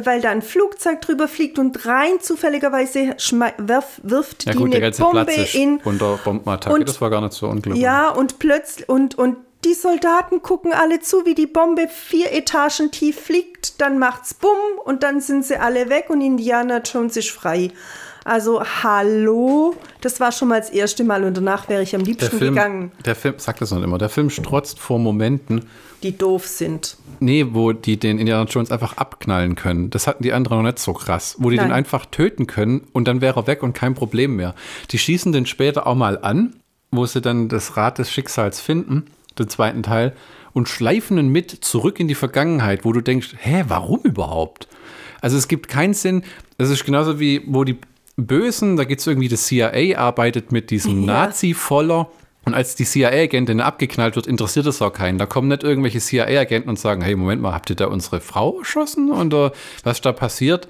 [0.05, 3.15] weil da ein Flugzeug drüber fliegt und rein zufälligerweise
[3.59, 6.75] wirf, wirft ja, gut, die eine Bombe in unter Bombenattacke.
[6.75, 7.83] Und, das war gar nicht so unglaublich.
[7.83, 12.91] Ja, und plötzlich und und die Soldaten gucken alle zu, wie die Bombe vier Etagen
[12.91, 14.51] tief fliegt, dann macht's bumm
[14.85, 17.71] und dann sind sie alle weg und Indiana Jones ist frei.
[18.25, 22.31] Also hallo, das war schon mal das erste Mal und danach wäre ich am liebsten
[22.31, 22.93] der Film, gegangen.
[23.05, 25.65] Der Film, sagt das noch immer, der Film strotzt vor Momenten.
[26.03, 26.97] Die doof sind.
[27.21, 29.91] Nee, wo die den Indiana Jones einfach abknallen können.
[29.91, 31.37] Das hatten die anderen noch nicht so krass.
[31.39, 31.69] Wo die Nein.
[31.69, 34.55] den einfach töten können und dann wäre er weg und kein Problem mehr.
[34.91, 36.57] Die schießen den später auch mal an,
[36.91, 39.07] wo sie dann das Rad des Schicksals finden,
[39.39, 40.15] den zweiten Teil,
[40.53, 44.69] und schleifen ihn mit zurück in die Vergangenheit, wo du denkst, hä, warum überhaupt?
[45.21, 46.23] Also es gibt keinen Sinn.
[46.59, 47.79] Es ist genauso wie, wo die
[48.17, 51.07] Bösen, da geht es irgendwie, das CIA arbeitet mit diesem ja.
[51.07, 52.11] Nazi-Voller.
[52.47, 55.19] Und als die CIA-Agentin abgeknallt wird, interessiert es auch keinen.
[55.19, 58.59] Da kommen nicht irgendwelche CIA-Agenten und sagen, hey, Moment mal, habt ihr da unsere Frau
[58.59, 59.11] erschossen?
[59.11, 59.53] Oder
[59.85, 60.67] was da passiert?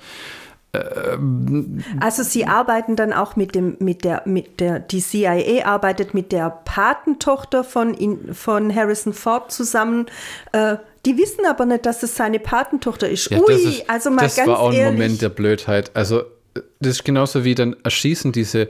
[1.98, 6.30] Also sie arbeiten dann auch mit dem, mit der, mit der, die CIA arbeitet mit
[6.30, 7.96] der Patentochter von,
[8.32, 10.06] von Harrison Ford zusammen.
[10.52, 13.30] Äh, die wissen aber nicht, dass es seine Patentochter ist.
[13.30, 14.98] Ja, Ui, ist, also mal das ganz war auch ein ehrlich.
[14.98, 15.90] Moment der Blödheit.
[15.94, 16.22] Also
[16.54, 18.68] das ist genauso wie dann erschießen diese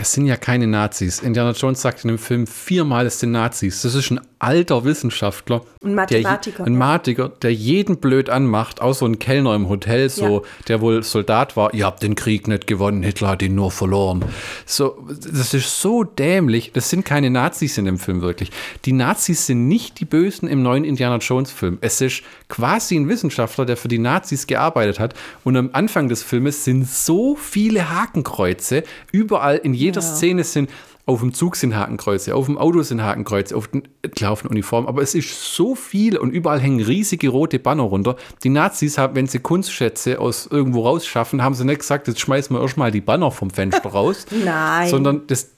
[0.00, 1.20] es sind ja keine Nazis.
[1.20, 3.82] Indiana Jones sagt in dem Film viermal, es sind Nazis.
[3.82, 5.62] Das ist ein alter Wissenschaftler.
[5.82, 6.58] Ein Mathematiker.
[6.58, 10.42] Der, ein Mathematiker, der jeden blöd anmacht, außer so ein Kellner im Hotel, so, ja.
[10.68, 11.74] der wohl Soldat war.
[11.74, 14.24] Ihr habt den Krieg nicht gewonnen, Hitler hat ihn nur verloren.
[14.66, 16.72] So, das ist so dämlich.
[16.72, 18.50] Das sind keine Nazis in dem Film wirklich.
[18.84, 21.78] Die Nazis sind nicht die Bösen im neuen Indiana Jones Film.
[21.80, 25.14] Es ist quasi ein Wissenschaftler, der für die Nazis gearbeitet hat.
[25.42, 30.06] Und am Anfang des Filmes sind so viele Hakenkreuze überall in jeder ja.
[30.06, 30.70] Szene sind
[31.06, 33.82] auf dem Zug sind Hakenkreuze, auf dem Auto sind Hakenkreuze, auf den
[34.18, 38.16] laufen Uniformen, aber es ist so viel und überall hängen riesige rote Banner runter.
[38.42, 42.56] Die Nazis haben, wenn sie Kunstschätze aus irgendwo rausschaffen, haben sie nicht gesagt, jetzt schmeißen
[42.56, 44.24] wir erstmal die Banner vom Fenster raus.
[44.44, 44.88] Nein.
[44.88, 45.54] Sondern das,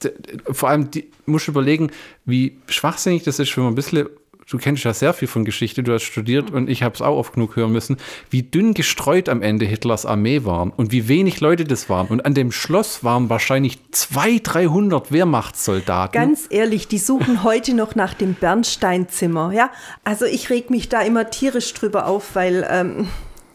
[0.51, 1.91] vor allem, die, muss überlegen,
[2.25, 4.09] wie schwachsinnig das ist, wenn man ein bisschen
[4.49, 7.17] du kennst ja sehr viel von Geschichte, du hast studiert und ich habe es auch
[7.17, 7.97] oft genug hören müssen,
[8.31, 12.07] wie dünn gestreut am Ende Hitlers Armee war und wie wenig Leute das waren.
[12.07, 16.13] Und an dem Schloss waren wahrscheinlich 200, 300 Wehrmachtssoldaten.
[16.13, 19.53] Ganz ehrlich, die suchen heute noch nach dem Bernsteinzimmer.
[19.53, 19.71] Ja,
[20.05, 23.09] also ich reg mich da immer tierisch drüber auf, weil ähm,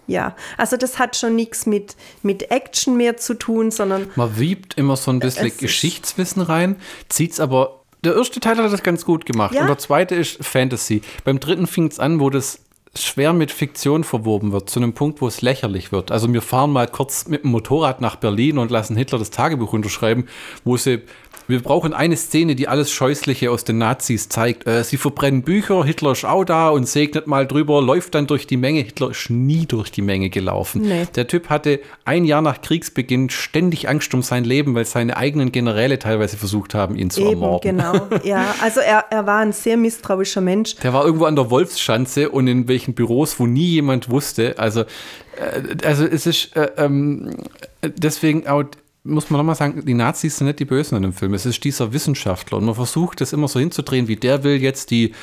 [0.08, 4.08] ja, also das hat schon nichts mit, mit Action mehr zu tun, sondern.
[4.16, 6.76] Man wiebt immer so ein bisschen Geschichtswissen rein,
[7.08, 9.54] zieht es aber der erste Teil hat das ganz gut gemacht.
[9.54, 9.62] Ja?
[9.62, 11.02] Und der zweite ist Fantasy.
[11.24, 12.60] Beim dritten fing es an, wo das
[12.98, 16.12] schwer mit Fiktion verwoben wird, zu einem Punkt, wo es lächerlich wird.
[16.12, 19.72] Also wir fahren mal kurz mit dem Motorrad nach Berlin und lassen Hitler das Tagebuch
[19.72, 20.28] unterschreiben,
[20.66, 21.02] wo sie
[21.48, 24.68] wir brauchen eine Szene, die alles Scheußliche aus den Nazis zeigt.
[24.68, 28.48] Äh, sie verbrennen Bücher, Hitler ist auch da und segnet mal drüber, läuft dann durch
[28.48, 28.82] die Menge.
[28.82, 30.82] Hitler ist nie durch die Menge gelaufen.
[30.82, 31.08] Nee.
[31.16, 35.52] Der Typ hatte ein Jahr nach Kriegsbeginn ständig Angst um sein Leben, weil seine eigenen
[35.52, 37.78] Generäle teilweise versucht haben, ihn zu Eben, ermorden.
[37.78, 38.56] Genau, ja.
[38.62, 40.76] Also er, er war ein sehr misstrauischer Mensch.
[40.78, 44.58] Der war irgendwo an der Wolfsschanze und in welchen Büros, wo nie jemand wusste.
[44.58, 47.36] Also, äh, also es ist äh, ähm,
[47.82, 48.64] deswegen auch
[49.04, 51.34] muss man nochmal sagen, die Nazis sind nicht die Bösen in dem Film.
[51.34, 54.92] Es ist dieser Wissenschaftler und man versucht das immer so hinzudrehen, wie der will jetzt
[54.92, 55.14] die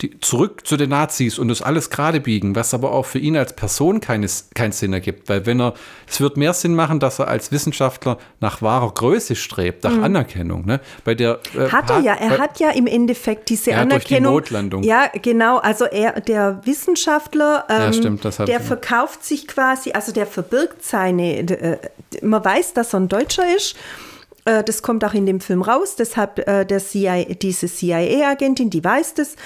[0.00, 3.36] die, zurück zu den Nazis und das alles gerade biegen, was aber auch für ihn
[3.36, 5.28] als Person keines, keinen Sinn ergibt.
[5.28, 5.74] Weil wenn er,
[6.06, 10.04] es wird mehr Sinn machen, dass er als Wissenschaftler nach wahrer Größe strebt, nach mhm.
[10.04, 10.66] Anerkennung.
[10.66, 10.80] Ne?
[11.04, 14.32] Bei der, äh, hat er ja, er bei, hat ja im Endeffekt diese ja, Anerkennung.
[14.34, 14.82] Durch die Notlandung.
[14.84, 15.58] Ja, genau.
[15.58, 21.38] Also er, der Wissenschaftler, ähm, ja, stimmt, der verkauft sich quasi, also der verbirgt seine,
[21.38, 21.78] äh,
[22.22, 23.76] man weiß, dass er ein Deutscher ist
[24.64, 29.14] das kommt auch in dem Film raus, deshalb äh, der CIA, diese CIA-Agentin, die weiß
[29.14, 29.36] das.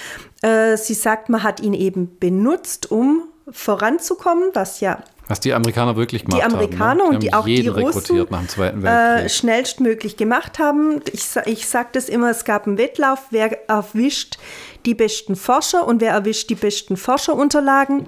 [0.41, 5.95] Äh, sie sagt, man hat ihn eben benutzt, um voranzukommen, was ja was die Amerikaner
[5.95, 6.49] wirklich gemacht haben.
[6.49, 7.15] Die Amerikaner haben, ne?
[7.15, 9.25] und die auch die Russen nach dem Zweiten Weltkrieg.
[9.25, 11.01] Äh, schnellstmöglich gemacht haben.
[11.11, 14.37] Ich, ich sage das immer, es gab einen Wettlauf, wer erwischt
[14.85, 18.07] die besten Forscher und wer erwischt die besten Forscherunterlagen.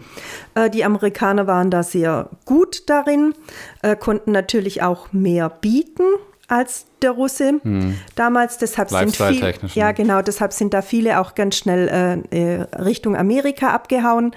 [0.56, 3.34] Äh, die Amerikaner waren da sehr gut darin,
[3.82, 6.04] äh, konnten natürlich auch mehr bieten
[6.48, 7.98] als der Russe hm.
[8.16, 8.58] damals.
[8.58, 13.16] Deshalb sind viel, ja genau, deshalb sind da viele auch ganz schnell äh, äh, Richtung
[13.16, 14.36] Amerika abgehauen.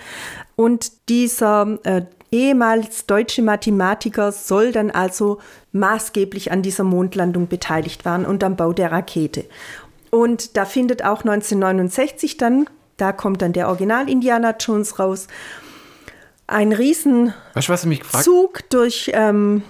[0.56, 5.38] Und dieser äh, ehemals deutsche Mathematiker soll dann also
[5.72, 9.44] maßgeblich an dieser Mondlandung beteiligt waren und am Bau der Rakete.
[10.10, 12.66] Und da findet auch 1969 dann,
[12.96, 15.28] da kommt dann der Original Indiana Jones raus,
[16.46, 19.62] ein riesen weißt du, Zug durch, ähm,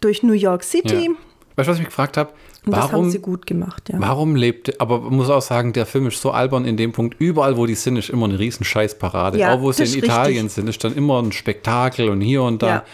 [0.00, 1.10] durch New York City.
[1.10, 1.16] Ja
[1.56, 2.30] Weißt du, was ich mich gefragt habe?
[2.64, 3.96] Warum, das haben sie gut gemacht, ja.
[3.98, 7.20] Warum lebt, aber man muss auch sagen, der Film ist so albern in dem Punkt,
[7.20, 9.38] überall wo die sind, ist immer eine riesen Scheißparade.
[9.38, 10.52] Ja, auch wo sie in Italien richtig.
[10.52, 12.68] sind, ist dann immer ein Spektakel und hier und da.
[12.68, 12.84] Ja.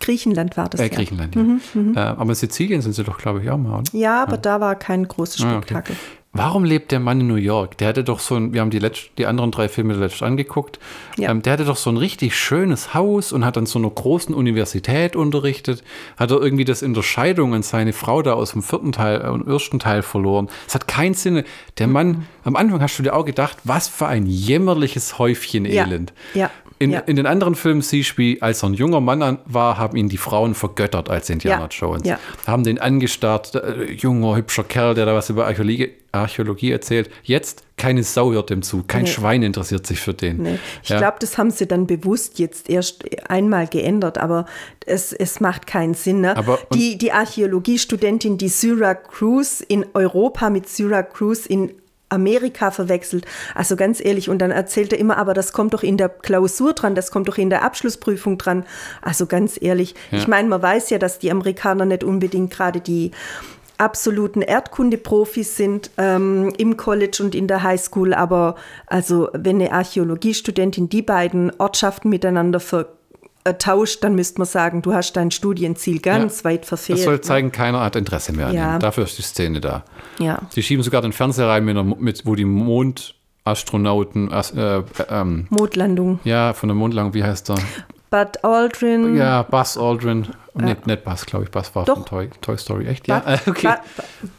[0.00, 0.80] Griechenland war das.
[0.80, 1.42] Äh, Griechenland, ja.
[1.42, 1.96] Mhm, mhm.
[1.96, 3.90] Äh, aber in Sizilien sind sie doch, glaube ich, auch mal, oder?
[3.92, 4.38] Ja, aber ja.
[4.38, 5.76] da war kein großes Spektakel.
[5.76, 6.21] Ah, okay.
[6.32, 7.76] Warum lebt der Mann in New York?
[7.78, 10.78] Der hatte doch so ein, wir haben die, letzt, die anderen drei Filme letzt angeguckt,
[11.16, 11.30] ja.
[11.30, 14.34] ähm, der hatte doch so ein richtig schönes Haus und hat an so einer großen
[14.34, 15.84] Universität unterrichtet,
[16.16, 19.22] hat er irgendwie das in der Scheidung an seine Frau da aus dem vierten Teil
[19.22, 20.48] äh, und ersten Teil verloren.
[20.66, 21.44] Es hat keinen Sinn.
[21.78, 22.26] Der Mann, mhm.
[22.44, 26.12] am Anfang hast du dir auch gedacht, was für ein jämmerliches Häufchen Elend.
[26.34, 26.42] Ja.
[26.42, 26.50] ja.
[26.82, 26.98] In, ja.
[27.00, 30.54] in, den anderen Filmen du, als er ein junger Mann war, haben ihn die Frauen
[30.54, 31.68] vergöttert als Indiana ja.
[31.70, 32.02] Jones.
[32.04, 32.18] Ja.
[32.44, 37.08] Haben den angestarrt, äh, junger, hübscher Kerl, der da was über Archäologie, Archäologie erzählt.
[37.22, 39.10] Jetzt keine Sau hört dem zu, kein nee.
[39.10, 40.38] Schwein interessiert sich für den.
[40.38, 40.58] Nee.
[40.82, 40.98] Ich ja.
[40.98, 44.46] glaube, das haben sie dann bewusst jetzt erst einmal geändert, aber
[44.84, 46.20] es, es macht keinen Sinn.
[46.20, 46.36] Ne?
[46.36, 51.72] Aber, die, die Archäologiestudentin, die Syracuse in Europa mit Syracuse in
[52.12, 53.26] Amerika verwechselt.
[53.54, 56.72] Also ganz ehrlich, und dann erzählt er immer, aber das kommt doch in der Klausur
[56.74, 58.64] dran, das kommt doch in der Abschlussprüfung dran.
[59.00, 60.18] Also ganz ehrlich, ja.
[60.18, 63.10] ich meine, man weiß ja, dass die Amerikaner nicht unbedingt gerade die
[63.78, 68.54] absoluten Erdkundeprofis sind ähm, im College und in der Highschool, aber
[68.86, 72.86] also wenn eine Archäologiestudentin die beiden Ortschaften miteinander ver
[73.44, 76.98] äh, tauscht, dann müsste man sagen, du hast dein Studienziel ganz ja, weit verfehlt.
[76.98, 77.20] Das soll ne?
[77.20, 77.52] zeigen, ne?
[77.52, 78.74] keiner hat Interesse mehr an ja.
[78.76, 78.80] ihm.
[78.80, 79.84] Dafür ist die Szene da.
[80.18, 80.40] Ja.
[80.54, 84.30] Die schieben sogar den Fernseher rein, mit, mit wo die Mondastronauten.
[84.30, 86.20] Äh, äh, ähm, Mondlandung.
[86.24, 87.56] Ja, von der Mondlandung, wie heißt der?
[88.10, 89.16] Bud Aldrin.
[89.16, 90.28] Ja, Buzz Aldrin.
[90.58, 90.66] Ja.
[90.66, 91.50] Nicht, nicht Buzz, glaube ich.
[91.50, 91.94] Buzz war Doch.
[91.94, 92.86] von Toy, Toy Story.
[92.86, 93.08] Echt?
[93.08, 93.74] Ja, Bud, okay.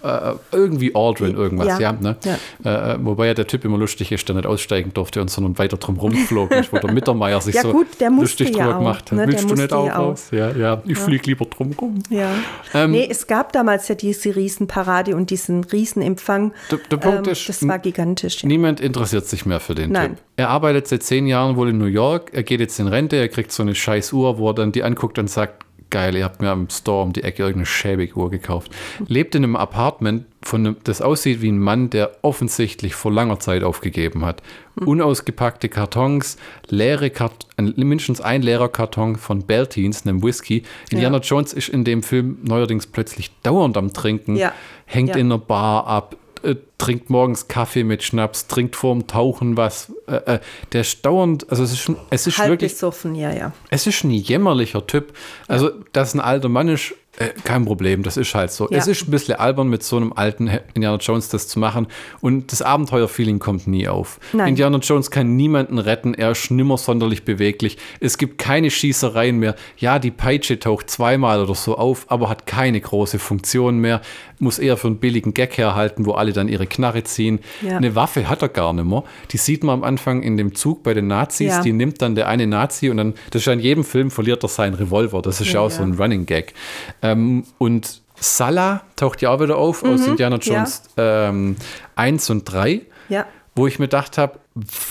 [0.04, 1.80] Äh, irgendwie Aldrin, irgendwas, ja.
[1.80, 2.18] ja, ne?
[2.24, 2.94] ja.
[2.94, 5.78] Äh, wobei ja der Typ immer lustig ist, der nicht aussteigen durfte und sondern weiter
[5.78, 6.52] drum rumflog.
[6.72, 9.18] wo der Mittermeier sich ja, so gut, lustig drüber auch, gemacht hat.
[9.18, 9.28] Ne?
[9.28, 10.28] Willst du nicht auch raus?
[10.32, 10.84] Ja, ja.
[10.86, 12.04] Ich fliege lieber drum rum.
[12.10, 12.32] Ja.
[12.76, 16.54] Ähm, nee, es gab damals ja diese Riesenparade und diesen Riesenempfang.
[16.70, 18.44] Der, der Punkt ähm, ist, das war gigantisch.
[18.44, 20.12] Niemand interessiert sich mehr für den Nein.
[20.12, 20.20] Typ.
[20.36, 22.30] Er arbeitet seit zehn Jahren wohl in New York.
[22.34, 23.16] Er geht jetzt in Rente.
[23.16, 26.24] Er kriegt so eine scheiß Uhr, wo er dann die anguckt und sagt, geil, ihr
[26.24, 28.72] habt mir am Store um die Ecke irgendeine schäbige Uhr gekauft.
[29.08, 33.40] Lebt in einem Apartment, von einem, das aussieht wie ein Mann, der offensichtlich vor langer
[33.40, 34.42] Zeit aufgegeben hat.
[34.80, 34.88] Hm.
[34.88, 40.64] Unausgepackte Kartons, leere Kart mindestens ein leerer Karton von Beltines, einem Whisky.
[40.90, 41.24] Indiana ja.
[41.24, 44.52] Jones ist in dem Film neuerdings plötzlich dauernd am Trinken, ja.
[44.86, 45.18] hängt ja.
[45.18, 49.92] in einer Bar ab, äh, trinkt morgens Kaffee mit Schnaps, trinkt vorm Tauchen was.
[50.08, 50.40] Äh, äh,
[50.72, 52.74] der ist dauernd, also es ist schon, es ist Halb wirklich.
[52.74, 53.54] Besoffen, ja, ja.
[53.70, 55.14] Es ist ein jämmerlicher Typ.
[55.48, 55.76] Also, ja.
[55.94, 58.68] dass ein alter Mann ist, äh, kein Problem, das ist halt so.
[58.72, 58.78] Ja.
[58.78, 61.86] Es ist ein bisschen albern, mit so einem alten Indiana Jones das zu machen
[62.22, 64.20] und das Abenteuerfeeling kommt nie auf.
[64.34, 64.50] Nein.
[64.50, 67.78] Indiana Jones kann niemanden retten, er ist nimmer sonderlich beweglich.
[68.00, 69.56] Es gibt keine Schießereien mehr.
[69.78, 74.02] Ja, die Peitsche taucht zweimal oder so auf, aber hat keine große Funktion mehr.
[74.40, 77.40] Muss eher für einen billigen Gag herhalten, wo alle dann ihre Knarre ziehen.
[77.62, 77.78] Ja.
[77.78, 79.04] Eine Waffe hat er gar nicht mehr.
[79.32, 81.48] Die sieht man am Anfang in dem Zug bei den Nazis.
[81.48, 81.62] Ja.
[81.62, 84.44] Die nimmt dann der eine Nazi und dann, das ist ja in jedem Film, verliert
[84.44, 85.22] er seinen Revolver.
[85.22, 86.54] Das ist ja, auch so ein Running Gag.
[87.04, 91.30] Ähm, und Salah taucht ja auch wieder auf mhm, aus Indiana Jones ja.
[91.30, 91.58] ähm,
[91.96, 92.82] 1 und 3.
[93.10, 93.26] Ja.
[93.56, 94.40] Wo ich mir gedacht habe,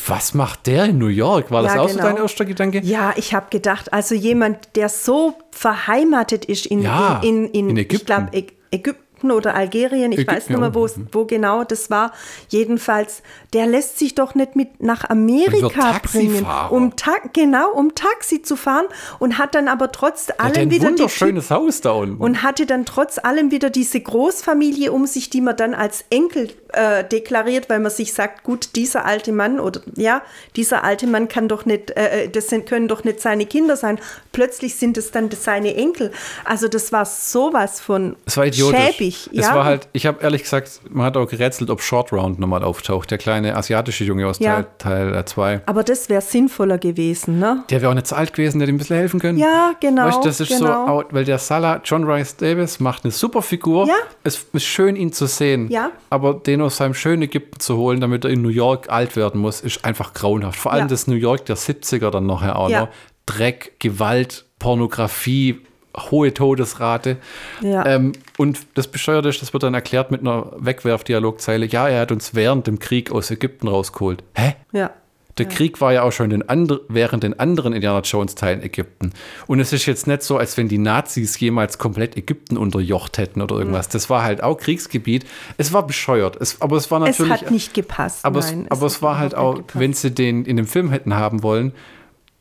[0.06, 1.50] was macht der in New York?
[1.50, 2.02] War das ja, auch genau.
[2.02, 2.80] so dein erster Gedanke?
[2.82, 7.76] Ja, ich habe gedacht, also jemand, der so verheimatet ist in, ja, in, in, in
[7.76, 7.96] Ägypten.
[7.96, 8.30] ich glaube,
[8.70, 12.12] Ägypten Ägypten oder Algerien, ich Ägypten, weiß nicht mehr, wo, wo genau das war.
[12.48, 18.42] Jedenfalls, der lässt sich doch nicht mit nach Amerika bringen, um Ta genau um Taxi
[18.42, 18.86] zu fahren
[19.18, 22.66] und hat dann aber trotz allem ein wieder wunderschönes die, Haus da unten und hatte
[22.66, 27.68] dann trotz allem wieder diese Großfamilie um sich, die man dann als Enkel äh, deklariert,
[27.68, 30.22] weil man sich sagt, gut, dieser alte Mann oder ja,
[30.56, 33.76] dieser alte Mann kann doch nicht, äh, äh das sind, können doch nicht seine Kinder
[33.76, 33.98] sein.
[34.32, 36.12] Plötzlich sind es dann seine Enkel.
[36.44, 39.11] Also das war sowas von es war schäbig.
[39.32, 39.54] Es ja.
[39.54, 43.10] war halt, ich habe ehrlich gesagt, man hat auch gerätselt, ob Short Round nochmal auftaucht,
[43.10, 44.64] der kleine asiatische Junge aus ja.
[44.78, 45.62] Teil 2.
[45.66, 47.64] Aber das wäre sinnvoller gewesen, ne?
[47.70, 49.38] Der wäre auch nicht zu alt gewesen, der hätte ein bisschen helfen können.
[49.38, 50.06] Ja, genau.
[50.06, 51.00] Weißt, das ist genau.
[51.00, 53.86] so, weil der Salah, John Rice Davis, macht eine super Figur.
[53.86, 53.94] Ja.
[54.24, 55.68] Es ist schön, ihn zu sehen.
[55.70, 55.90] Ja.
[56.10, 59.40] Aber den aus seinem schönen Ägypten zu holen, damit er in New York alt werden
[59.40, 60.58] muss, ist einfach grauenhaft.
[60.58, 60.88] Vor allem ja.
[60.88, 62.80] das New York der 70er dann nachher auch ja.
[62.82, 62.88] noch.
[63.26, 65.60] Dreck, Gewalt, Pornografie,
[65.96, 67.18] hohe Todesrate.
[67.60, 67.84] Ja.
[67.86, 71.66] Ähm, und das Bescheuerte ist, das wird dann erklärt mit einer Wegwerfdialogzeile.
[71.66, 74.24] Ja, er hat uns während dem Krieg aus Ägypten rausgeholt.
[74.34, 74.54] Hä?
[74.72, 74.90] Ja.
[75.38, 75.52] Der ja.
[75.52, 76.44] Krieg war ja auch schon den
[76.88, 79.12] während den anderen Indiana Jones-Teilen Ägypten.
[79.46, 83.40] Und es ist jetzt nicht so, als wenn die Nazis jemals komplett Ägypten unterjocht hätten
[83.40, 83.88] oder irgendwas.
[83.88, 83.92] Mhm.
[83.92, 85.24] Das war halt auch Kriegsgebiet.
[85.56, 86.36] Es war bescheuert.
[86.38, 87.32] Es, aber es war natürlich.
[87.32, 88.24] Es hat nicht gepasst.
[88.24, 89.80] Aber, nein, es, aber es, es war halt auch, gepasst.
[89.80, 91.72] wenn sie den in dem Film hätten haben wollen,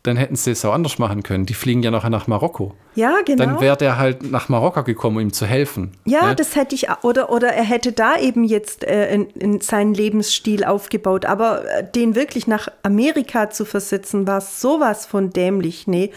[0.04, 1.46] dann hätten sie es auch anders machen können.
[1.46, 2.74] Die fliegen ja nachher nach Marokko.
[2.96, 3.46] Ja, genau.
[3.46, 5.92] Dann wäre der halt nach Marokko gekommen, um ihm zu helfen.
[6.06, 6.36] Ja, ne?
[6.36, 10.64] das hätte ich, oder, oder er hätte da eben jetzt äh, in, in seinen Lebensstil
[10.64, 11.26] aufgebaut.
[11.26, 16.12] Aber äh, den wirklich nach Amerika zu versetzen, war sowas von dämlich, nee.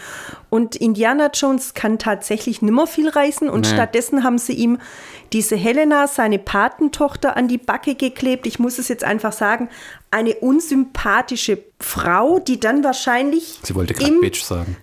[0.49, 3.73] Und Indiana Jones kann tatsächlich nimmer viel reißen und nee.
[3.73, 4.79] stattdessen haben sie ihm
[5.33, 8.45] diese Helena, seine Patentochter, an die Backe geklebt.
[8.47, 9.69] Ich muss es jetzt einfach sagen,
[10.11, 13.59] eine unsympathische Frau, die dann wahrscheinlich.
[13.63, 14.77] Sie wollte gerade Bitch sagen.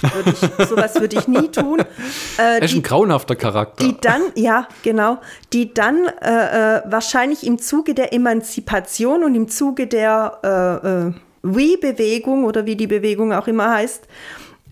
[0.00, 1.82] Würde ich, sowas würde ich nie tun.
[2.38, 3.84] Äh, ist die, ein grauenhafter Charakter.
[3.84, 5.18] Die dann, ja, genau,
[5.52, 11.12] die dann äh, äh, wahrscheinlich im Zuge der Emanzipation und im Zuge der äh, äh
[11.42, 14.06] We-Bewegung oder wie die Bewegung auch immer heißt,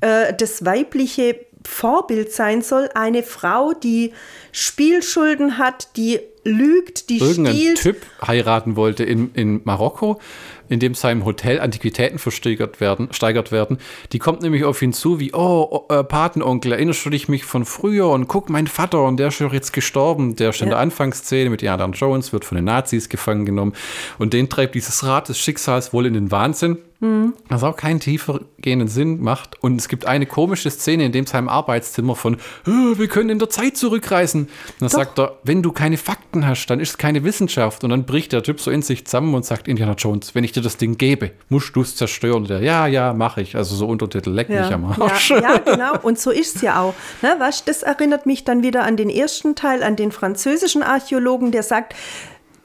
[0.01, 2.89] äh, das weibliche Vorbild sein soll.
[2.95, 4.13] Eine Frau, die
[4.53, 7.81] Spielschulden hat, die lügt, die Irgendein stiehlt.
[7.81, 10.21] Typ heiraten wollte in, in Marokko,
[10.69, 13.79] in dem seinem Hotel Antiquitäten versteigert werden, steigert werden.
[14.13, 17.65] Die kommt nämlich auf ihn zu wie, oh, äh, Patenonkel, erinnerst du dich mich von
[17.65, 18.09] früher?
[18.09, 20.37] Und guck, mein Vater, und der ist ja jetzt gestorben.
[20.37, 23.75] Der ist in der Anfangsszene mit Indiana Jones, wird von den Nazis gefangen genommen.
[24.19, 26.79] Und den treibt dieses Rad des Schicksals wohl in den Wahnsinn.
[27.07, 27.35] Mhm.
[27.49, 29.63] Was auch keinen tiefergehenden Sinn macht.
[29.63, 33.39] Und es gibt eine komische Szene in dem seinem Arbeitszimmer von, oh, wir können in
[33.39, 34.43] der Zeit zurückreisen.
[34.43, 34.97] Und dann Doch.
[34.97, 37.85] sagt er, wenn du keine Fakten hast, dann ist es keine Wissenschaft.
[37.85, 40.53] Und dann bricht der Typ so in sich zusammen und sagt, Indiana Jones, wenn ich
[40.53, 42.43] dir das Ding gebe, musst du es zerstören.
[42.43, 43.57] Und der, ja, ja, mache ich.
[43.57, 44.63] Also so Untertitel, leck ja.
[44.63, 45.31] mich am Arsch.
[45.31, 45.99] Ja, ja, genau.
[46.03, 46.95] Und so ist es ja auch.
[47.23, 51.53] Ne, was, das erinnert mich dann wieder an den ersten Teil, an den französischen Archäologen,
[51.53, 51.95] der sagt,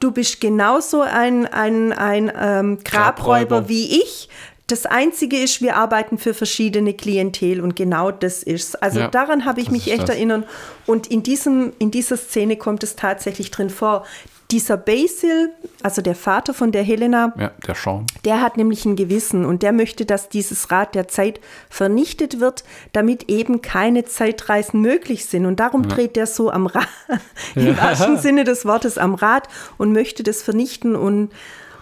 [0.02, 4.28] du bist genauso ein, ein, ein ähm, Grabräuber, Grabräuber wie ich.
[4.68, 9.44] Das Einzige ist, wir arbeiten für verschiedene Klientel und genau das ist Also ja, daran
[9.46, 10.12] habe ich mich echt das.
[10.12, 10.46] erinnern.
[10.86, 14.06] Und in, diesem, in dieser Szene kommt es tatsächlich drin vor
[14.52, 18.96] dieser Basil, also der Vater von der Helena, ja, der Sean, der hat nämlich ein
[18.96, 24.82] Gewissen und der möchte, dass dieses Rad der Zeit vernichtet wird, damit eben keine Zeitreisen
[24.82, 25.46] möglich sind.
[25.46, 25.90] Und darum ja.
[25.90, 26.88] dreht der so am Rad,
[27.56, 27.78] im ja.
[27.78, 31.32] wahrsten Sinne des Wortes am Rad und möchte das vernichten und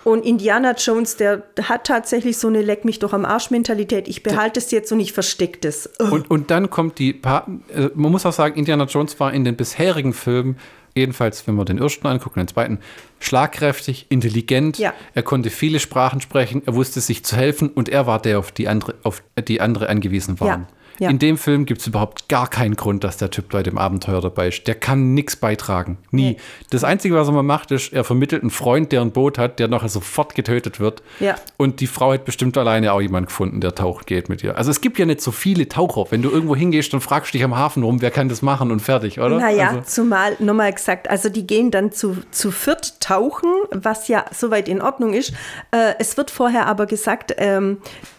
[0.06, 4.08] und Indiana Jones, der hat tatsächlich so eine Leck mich doch am Arsch-Mentalität.
[4.08, 5.88] Ich behalte es jetzt und ich verstecke das.
[6.00, 9.44] Und, und dann kommt die, pa äh, man muss auch sagen, Indiana Jones war in
[9.44, 10.58] den bisherigen Filmen
[11.00, 12.80] jedenfalls, wenn wir den ersten angucken, den zweiten,
[13.20, 14.78] schlagkräftig, intelligent.
[14.78, 14.94] Ja.
[15.14, 18.52] Er konnte viele Sprachen sprechen, er wusste sich zu helfen und er war der, auf
[18.52, 20.62] die andere, auf die andere angewiesen waren.
[20.62, 20.68] Ja.
[21.00, 21.10] Ja.
[21.10, 24.22] In dem Film gibt es überhaupt gar keinen Grund, dass der Typ bei dem Abenteuer
[24.22, 24.68] dabei ist.
[24.68, 25.98] Der kann nichts beitragen.
[26.12, 26.32] Nie.
[26.32, 26.38] Nee.
[26.70, 29.60] Das Einzige, was er mal macht, ist, er vermittelt einen Freund, der ein Boot hat,
[29.60, 31.02] der nachher sofort getötet wird.
[31.20, 31.36] Ja.
[31.58, 34.58] Und die Frau hat bestimmt alleine auch jemanden gefunden, der tauchen geht mit ihr.
[34.58, 36.06] Also es gibt ja nicht so viele Taucher.
[36.10, 38.82] Wenn du irgendwo hingehst und fragst dich am Hafen rum, wer kann das machen und
[38.82, 39.40] fertig, oder?
[39.40, 39.82] Naja, also.
[39.82, 44.82] zumal, nochmal gesagt, also die gehen dann zu, zu viert tauchen, was ja soweit in
[44.82, 45.34] Ordnung ist.
[45.72, 47.78] Äh, es wird vorher aber gesagt, ähm,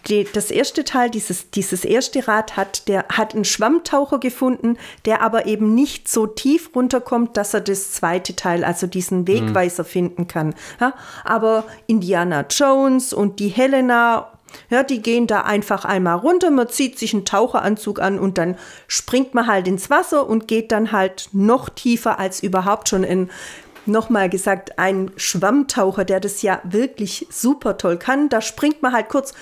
[0.08, 5.22] die, das erste Teil, dieses, dieses erste Rad hat, der hat einen Schwammtaucher gefunden, der
[5.22, 9.88] aber eben nicht so tief runterkommt, dass er das zweite Teil, also diesen Wegweiser mhm.
[9.88, 10.54] finden kann.
[10.80, 14.30] Ja, aber Indiana Jones und die Helena
[14.68, 18.56] ja, die gehen da einfach einmal runter, man zieht sich einen Taucheranzug an und dann
[18.88, 23.30] springt man halt ins Wasser und geht dann halt noch tiefer als überhaupt schon in,
[23.86, 28.28] nochmal gesagt, ein Schwammtaucher, der das ja wirklich super toll kann.
[28.28, 29.34] Da springt man halt kurz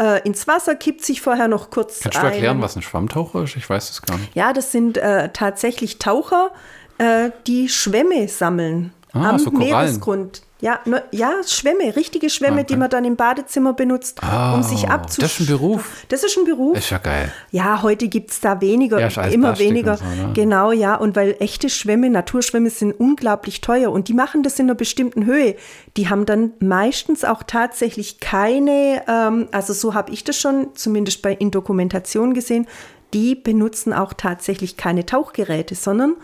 [0.00, 2.00] äh, ins Wasser, kippt sich vorher noch kurz.
[2.00, 3.56] Kannst du erklären, was ein Schwammtaucher ist?
[3.56, 4.34] Ich weiß es gar nicht.
[4.34, 6.50] Ja, das sind äh, tatsächlich Taucher,
[6.98, 10.42] äh, die Schwämme sammeln ah, am so Meeresgrund.
[10.58, 12.66] Ja, ne, ja, Schwämme, richtige Schwämme, okay.
[12.70, 15.20] die man dann im Badezimmer benutzt, oh, um sich abzuschütteln.
[15.20, 16.04] Das ist ein Beruf.
[16.08, 16.78] Das ist ein Beruf.
[16.78, 17.30] Ist ja geil.
[17.50, 19.98] Ja, heute gibt es da weniger, ja, immer Plastik weniger.
[19.98, 20.32] So, ne?
[20.32, 20.94] Genau, ja.
[20.94, 25.26] Und weil echte Schwämme, Naturschwämme sind unglaublich teuer und die machen das in einer bestimmten
[25.26, 25.56] Höhe.
[25.98, 31.20] Die haben dann meistens auch tatsächlich keine, ähm, also so habe ich das schon zumindest
[31.20, 32.66] bei in Dokumentation gesehen,
[33.12, 36.16] die benutzen auch tatsächlich keine Tauchgeräte, sondern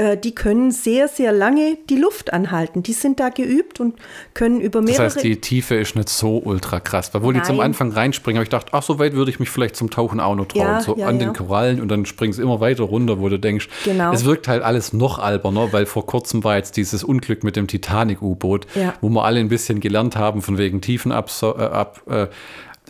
[0.00, 2.82] äh, die können sehr, sehr lange die Luft anhalten.
[2.82, 3.96] Die sind da geübt und
[4.32, 5.04] können über mehrere.
[5.04, 7.12] Das heißt, die Tiefe ist nicht so ultra krass.
[7.12, 7.42] Weil wo Nein.
[7.42, 9.90] die zum Anfang reinspringen, habe ich gedacht, ach, so weit würde ich mich vielleicht zum
[9.90, 10.62] Tauchen auch noch trauen.
[10.62, 11.26] Ja, so ja, an ja.
[11.26, 14.12] den Korallen und dann springen sie immer weiter runter, wo du denkst, genau.
[14.12, 17.66] es wirkt halt alles noch alberner, weil vor kurzem war jetzt dieses Unglück mit dem
[17.66, 18.66] Titanic-U-Boot,
[19.02, 22.28] wo wir alle ein bisschen gelernt haben, von wegen Tiefenab, äh, ab, äh,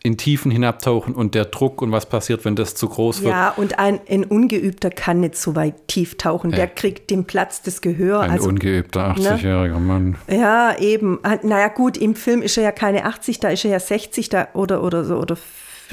[0.02, 3.32] in Tiefen hinabtauchen und der Druck und was passiert, wenn das zu groß wird.
[3.32, 6.50] Ja, und ein, ein Ungeübter kann nicht so weit tief tauchen.
[6.50, 6.56] Ja.
[6.56, 8.20] Der kriegt den Platz des Gehör.
[8.20, 9.80] Ein also, ungeübter 80-jähriger ne?
[9.80, 10.16] Mann.
[10.28, 11.18] Ja, eben.
[11.42, 14.48] Naja, gut, im Film ist er ja keine 80, da ist er ja 60 da,
[14.55, 15.36] oder, oder so oder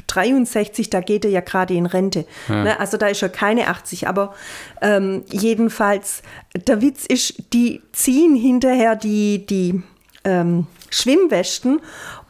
[0.06, 2.24] 63, da geht er ja gerade in Rente.
[2.48, 2.64] Ja.
[2.64, 2.80] Ne?
[2.80, 4.08] Also da ist er keine 80.
[4.08, 4.34] Aber
[4.80, 6.22] ähm, jedenfalls,
[6.54, 9.82] der Witz ist, die ziehen hinterher die, die
[10.24, 11.80] ähm, Schwimmwesten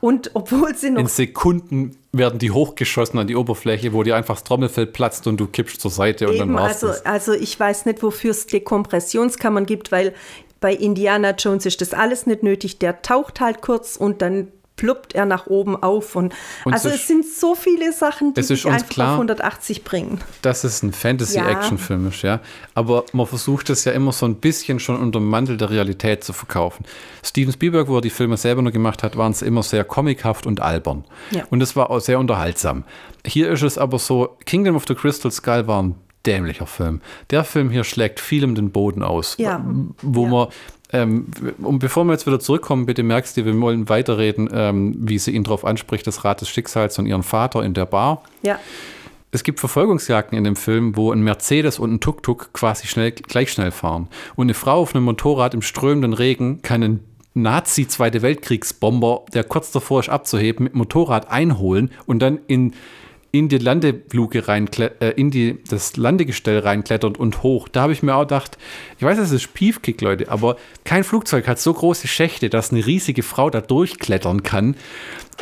[0.01, 1.01] Und obwohl sie noch.
[1.01, 5.39] In Sekunden werden die hochgeschossen an die Oberfläche, wo dir einfach das Trommelfell platzt und
[5.39, 7.07] du kippst zur Seite Eben, und dann war's also, das.
[7.07, 10.15] also ich weiß nicht, wofür es Dekompressionskammern gibt, weil
[10.61, 12.79] bei Indiana Jones ist das alles nicht nötig.
[12.79, 16.17] Der taucht halt kurz und dann pluppt er nach oben auf.
[16.17, 16.33] Und,
[16.65, 20.21] und also es sind so viele Sachen, die sich einfach klar, auf 180 bringen.
[20.41, 22.09] Dass es ein Fantasy-Action-Film ja.
[22.09, 22.41] ist, ja.
[22.75, 26.25] Aber man versucht es ja immer so ein bisschen schon unter dem Mantel der Realität
[26.25, 26.87] zu verkaufen.
[27.23, 30.47] Steven Spielberg, wo er die Filme selber nur gemacht hat, waren es immer sehr comichaft
[30.47, 31.05] und albern.
[31.33, 31.45] Ja.
[31.51, 32.85] Und es war auch sehr unterhaltsam.
[33.27, 37.01] Hier ist es aber so, Kingdom of the Crystal Skull war ein dämlicher Film.
[37.31, 39.65] Der Film hier schlägt vielem den Boden aus, ja.
[40.03, 40.31] wo ja.
[40.31, 40.49] man
[40.93, 41.27] ähm,
[41.59, 45.33] und bevor wir jetzt wieder zurückkommen, bitte merkst du, wir wollen weiterreden, ähm, wie sie
[45.33, 48.23] ihn darauf anspricht, das Rad des Schicksals und ihren Vater in der Bar.
[48.43, 48.59] Ja.
[49.31, 53.53] Es gibt Verfolgungsjagden in dem Film, wo ein Mercedes und ein Tuk-Tuk quasi schnell, gleich
[53.53, 54.09] schnell fahren.
[54.37, 59.71] Und eine Frau auf einem Motorrad im strömenden Regen kann einen Nazi-Zweite Weltkriegsbomber, der kurz
[59.71, 62.73] davor ist abzuheben, mit Motorrad einholen und dann in
[63.31, 67.69] in die Landefluge rein, äh, in die, das Landegestell reinklettert und hoch.
[67.69, 68.57] Da habe ich mir auch gedacht,
[68.97, 72.87] ich weiß, es ist Piefkick, Leute, aber kein Flugzeug hat so große Schächte, dass eine
[72.87, 74.77] riesige Frau da durchklettern kann,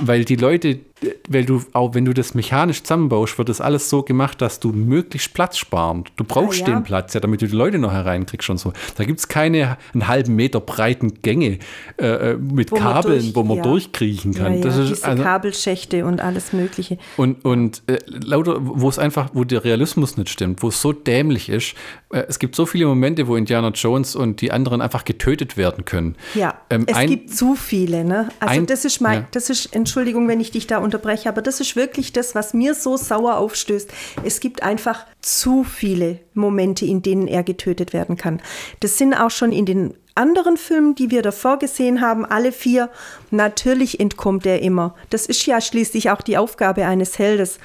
[0.00, 0.80] weil die Leute,
[1.28, 4.72] weil du, auch wenn du das mechanisch zusammenbaust, wird das alles so gemacht, dass du
[4.72, 6.04] möglichst Platz sparen.
[6.16, 6.74] Du brauchst ah, ja.
[6.74, 8.72] den Platz, ja, damit du die Leute noch hereinkriegst und so.
[8.96, 11.58] Da gibt es keine einen halben Meter breiten Gänge
[12.00, 13.62] äh, äh mit wo Kabeln, durch, wo man ja.
[13.62, 14.54] durchkriechen kann.
[14.54, 16.98] Ja, das ist, Diese also, Kabelschächte und alles Mögliche.
[17.16, 20.92] Und, und äh, lauter, wo es einfach, wo der Realismus nicht stimmt, wo es so
[20.92, 21.74] dämlich ist.
[22.10, 25.84] Äh, es gibt so viele Momente, wo Indiana Jones und die anderen einfach getötet werden
[25.84, 26.16] können.
[26.34, 28.28] Ja, ähm, es ein, gibt zu viele, ne?
[28.40, 31.60] Also ein, das ist mein, das ist, Entschuldigung, wenn ich dich da unterbreche, aber das
[31.60, 33.88] ist wirklich das, was mir so sauer aufstößt.
[34.24, 38.42] Es gibt einfach zu viele Momente, in denen er getötet werden kann.
[38.80, 42.90] Das sind auch schon in den anderen Filmen, die wir davor gesehen haben, alle vier,
[43.30, 44.96] natürlich entkommt er immer.
[45.10, 47.60] Das ist ja schließlich auch die Aufgabe eines Heldes,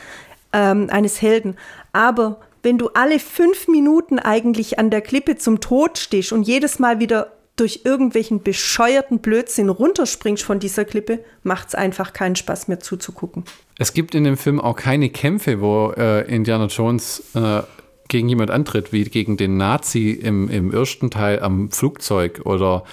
[0.53, 1.57] ähm, eines Helden.
[1.91, 6.78] Aber wenn du alle fünf Minuten eigentlich an der Klippe zum Tod stehst und jedes
[6.78, 7.32] Mal wieder
[7.62, 13.43] durch irgendwelchen bescheuerten Blödsinn runterspringst von dieser Klippe, macht es einfach keinen Spaß mehr zuzugucken.
[13.78, 17.62] Es gibt in dem Film auch keine Kämpfe, wo äh, Indiana Jones äh,
[18.07, 22.84] gegen jemand antritt, wie gegen den Nazi im, im ersten Teil am Flugzeug oder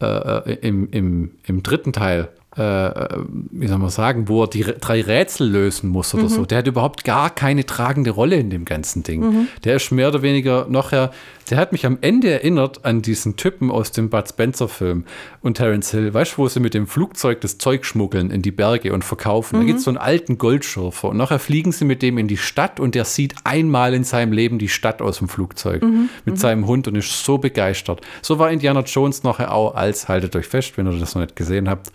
[0.00, 3.18] äh, äh im, im, im dritten Teil äh,
[3.50, 6.28] wie soll man sagen, wo er die drei Rätsel lösen muss oder mhm.
[6.28, 6.46] so.
[6.46, 9.20] Der hat überhaupt gar keine tragende Rolle in dem ganzen Ding.
[9.20, 9.48] Mhm.
[9.64, 11.10] Der ist mehr oder weniger nachher,
[11.50, 15.04] der hat mich am Ende erinnert an diesen Typen aus dem Bud Spencer-Film
[15.42, 16.12] und Terence Hill.
[16.12, 19.56] Weißt du, wo sie mit dem Flugzeug das Zeug schmuggeln in die Berge und verkaufen?
[19.56, 19.60] Mhm.
[19.60, 22.36] Da gibt es so einen alten Goldschürfer und nachher fliegen sie mit dem in die
[22.36, 26.08] Stadt und der sieht einmal in seinem Leben die Stadt aus dem Flugzeug mhm.
[26.24, 26.38] mit mhm.
[26.38, 28.00] seinem Hund und ist so begeistert.
[28.22, 31.36] So war Indiana Jones nachher auch als, haltet euch fest, wenn ihr das noch nicht
[31.36, 31.92] gesehen habt,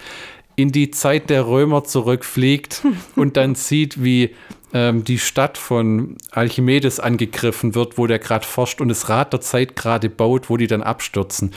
[0.55, 2.83] in die Zeit der Römer zurückfliegt
[3.15, 4.35] und dann sieht, wie
[4.73, 9.41] ähm, die Stadt von Archimedes angegriffen wird, wo der gerade forscht und das Rad der
[9.41, 11.51] Zeit gerade baut, wo die dann abstürzen.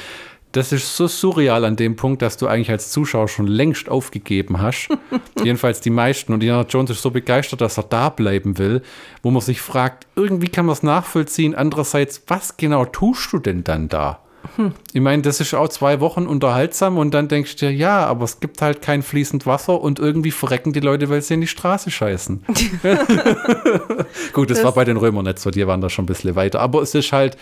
[0.53, 4.63] Das ist so surreal an dem Punkt, dass du eigentlich als Zuschauer schon längst aufgegeben
[4.63, 4.89] hast.
[5.43, 6.33] Jedenfalls die meisten.
[6.33, 8.83] Und Indiana Jones ist so begeistert, dass er da bleiben will,
[9.23, 11.57] wo man sich fragt, irgendwie kann man es nachvollziehen.
[11.57, 14.21] Andererseits, was genau tust du denn dann da?
[14.57, 14.73] Hm.
[14.93, 18.25] Ich meine, das ist auch zwei Wochen unterhaltsam und dann denkst du dir, ja, aber
[18.25, 21.47] es gibt halt kein fließend Wasser und irgendwie verrecken die Leute, weil sie in die
[21.47, 22.45] Straße scheißen.
[24.33, 26.37] Gut, das, das, war bei den Römern nicht so, die waren da schon ein bisschen
[26.37, 26.61] weiter.
[26.61, 27.37] Aber es ist halt,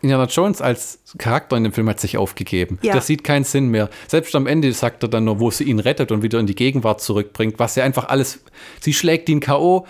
[0.00, 2.78] Indiana Jones als Charakter in dem Film hat sich aufgegeben.
[2.82, 2.94] Ja.
[2.94, 3.90] Das sieht keinen Sinn mehr.
[4.06, 6.54] Selbst am Ende sagt er dann nur, wo sie ihn rettet und wieder in die
[6.54, 8.40] Gegenwart zurückbringt, was ja einfach alles,
[8.80, 9.86] sie schlägt ihn K.O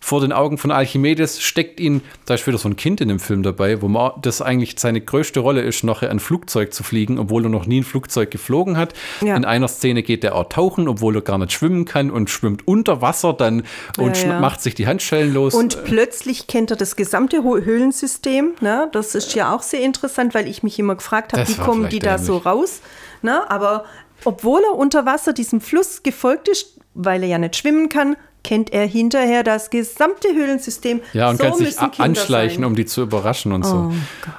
[0.00, 3.18] vor den Augen von Archimedes steckt ihn, da ist wieder so ein Kind in dem
[3.18, 7.18] Film dabei, wo man, das eigentlich seine größte Rolle ist, nachher ein Flugzeug zu fliegen,
[7.18, 8.94] obwohl er noch nie ein Flugzeug geflogen hat.
[9.20, 9.36] Ja.
[9.36, 12.66] In einer Szene geht er auch tauchen, obwohl er gar nicht schwimmen kann und schwimmt
[12.66, 13.64] unter Wasser dann
[13.98, 14.40] und ja, ja.
[14.40, 15.54] macht sich die Handschellen los.
[15.54, 18.52] Und plötzlich kennt er das gesamte Höhlensystem.
[18.60, 18.88] Ne?
[18.92, 21.98] Das ist ja auch sehr interessant, weil ich mich immer gefragt habe, wie kommen die
[21.98, 22.80] da so raus?
[23.22, 23.50] Ne?
[23.50, 23.84] Aber
[24.24, 28.72] obwohl er unter Wasser diesem Fluss gefolgt ist, weil er ja nicht schwimmen kann, kennt
[28.72, 31.00] er hinterher das gesamte Höhlensystem.
[31.12, 32.64] Ja, und so kann sich anschleichen, sein.
[32.64, 33.90] um die zu überraschen und so.
[33.90, 33.92] Oh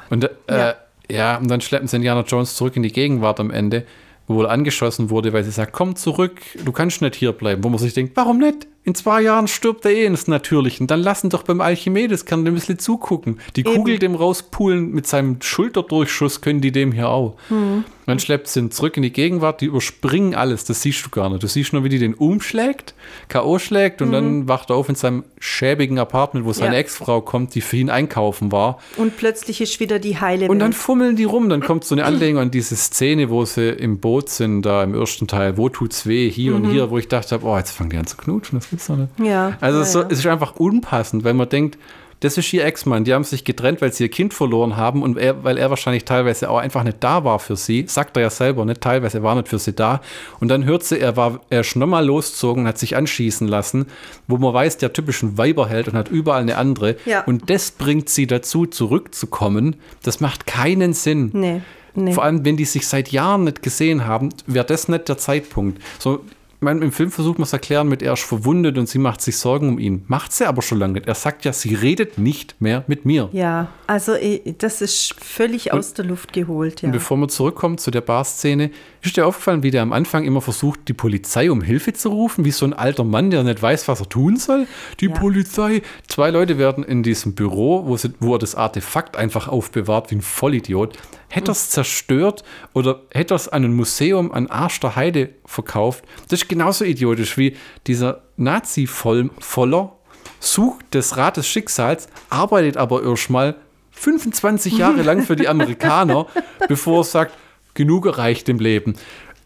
[0.09, 0.75] und äh, ja.
[1.09, 3.85] ja, und dann schleppen sie Indiana Jones zurück in die Gegenwart am Ende,
[4.27, 7.63] wo er angeschossen wurde, weil sie sagt, komm zurück, du kannst nicht hier bleiben.
[7.63, 8.67] Wo man sich denkt, warum nicht?
[8.89, 10.87] In zwei Jahren stirbt er eh ins Natürlichen.
[10.87, 13.39] Dann lassen doch beim Alchimedes, kann ein bisschen zugucken.
[13.55, 13.75] Die Eben.
[13.75, 17.37] Kugel dem rauspulen mit seinem Schulterdurchschuss können die dem hier auch.
[17.49, 17.83] Hm.
[18.09, 21.29] Dann schleppt sie ihn zurück in die Gegenwart, die überspringen alles, das siehst du gar
[21.29, 21.43] nicht.
[21.43, 22.95] Du siehst nur, wie die den umschlägt,
[23.27, 23.59] K.O.
[23.59, 24.13] schlägt und mhm.
[24.13, 26.79] dann wacht er auf in seinem schäbigen Apartment, wo seine ja.
[26.79, 28.79] Ex-Frau kommt, die für ihn einkaufen war.
[28.97, 30.49] Und plötzlich ist wieder die heile Welt.
[30.49, 33.69] Und dann fummeln die rum, dann kommt so eine Anlehnung an diese Szene, wo sie
[33.69, 36.63] im Boot sind, da im ersten Teil, wo tut's weh, hier mhm.
[36.63, 38.97] und hier, wo ich dachte, oh, jetzt fangen die an zu knutschen, das gibt's doch
[38.97, 39.11] nicht.
[39.19, 39.57] Ja.
[39.59, 41.77] Also ja, es, so, es ist einfach unpassend, weil man denkt,
[42.21, 43.05] das ist ihr Ex-Mann.
[43.05, 46.03] Die haben sich getrennt, weil sie ihr Kind verloren haben und er, weil er wahrscheinlich
[46.03, 47.85] teilweise auch einfach nicht da war für sie.
[47.87, 50.01] Sagt er ja selber, nicht teilweise, er war nicht für sie da.
[50.41, 53.85] Und dann hört sie, er war, er ist nochmal losgezogen, hat sich anschießen lassen,
[54.27, 56.97] wo man weiß, der typischen Weiberheld und hat überall eine andere.
[57.05, 57.23] Ja.
[57.23, 59.77] Und das bringt sie dazu, zurückzukommen.
[60.03, 61.29] Das macht keinen Sinn.
[61.31, 61.61] Nee.
[61.95, 62.13] Nee.
[62.13, 65.81] Vor allem, wenn die sich seit Jahren nicht gesehen haben, wäre das nicht der Zeitpunkt.
[65.99, 66.21] So,
[66.61, 69.37] meine, im Film versucht man es erklären mit, er ist verwundet und sie macht sich
[69.37, 70.03] Sorgen um ihn.
[70.07, 71.07] Macht sie aber schon lange nicht.
[71.07, 73.29] Er sagt ja, sie redet nicht mehr mit mir.
[73.31, 74.13] Ja, also
[74.57, 76.81] das ist völlig und, aus der Luft geholt.
[76.81, 76.87] Ja.
[76.87, 78.71] Und bevor wir zurückkommen zu der Bar-Szene,
[79.01, 82.45] ist dir aufgefallen, wie der am Anfang immer versucht, die Polizei um Hilfe zu rufen,
[82.45, 84.67] wie so ein alter Mann, der nicht weiß, was er tun soll?
[84.99, 85.13] Die ja.
[85.13, 85.81] Polizei.
[86.07, 90.15] Zwei Leute werden in diesem Büro, wo, sie, wo er das Artefakt einfach aufbewahrt, wie
[90.15, 90.97] ein Vollidiot,
[91.29, 92.43] hätte er es zerstört
[92.73, 96.03] oder hätte er es an ein Museum an Arsch der Heide verkauft.
[96.27, 97.55] Das ist genauso idiotisch wie
[97.87, 99.95] dieser Nazi-Voller
[100.39, 103.55] sucht das Rad des Schicksals, arbeitet aber erstmal
[103.91, 106.27] 25 Jahre lang für die Amerikaner,
[106.67, 107.33] bevor er sagt,
[107.73, 108.95] genug erreicht im Leben.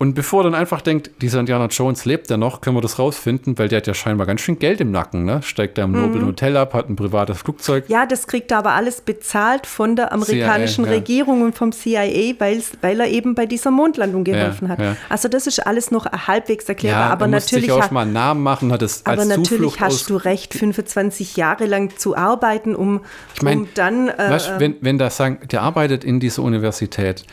[0.04, 3.00] Und bevor er dann einfach denkt, dieser Indiana Jones lebt ja noch, können wir das
[3.00, 5.42] rausfinden, weil der hat ja scheinbar ganz schön Geld im Nacken, ne?
[5.44, 6.02] Steigt da im mhm.
[6.02, 7.86] noblen Hotel ab, hat ein privates Flugzeug.
[7.88, 11.46] Ja, das kriegt er aber alles bezahlt von der amerikanischen CIA, Regierung ja.
[11.46, 14.80] und vom CIA, weil er eben bei dieser Mondlandung geholfen ja, hat.
[14.80, 14.98] Ja.
[15.08, 17.10] Also das ist alles noch halbwegs erklärbar.
[17.10, 20.18] aber natürlich sich auch mal einen Namen machen, hat es Aber natürlich Zuflucht hast du
[20.18, 23.06] recht, 25 Jahre lang zu arbeiten, um,
[23.36, 24.10] ich mein, um dann.
[24.10, 27.24] Äh, weißt, wenn, wenn da sagen, der arbeitet in dieser Universität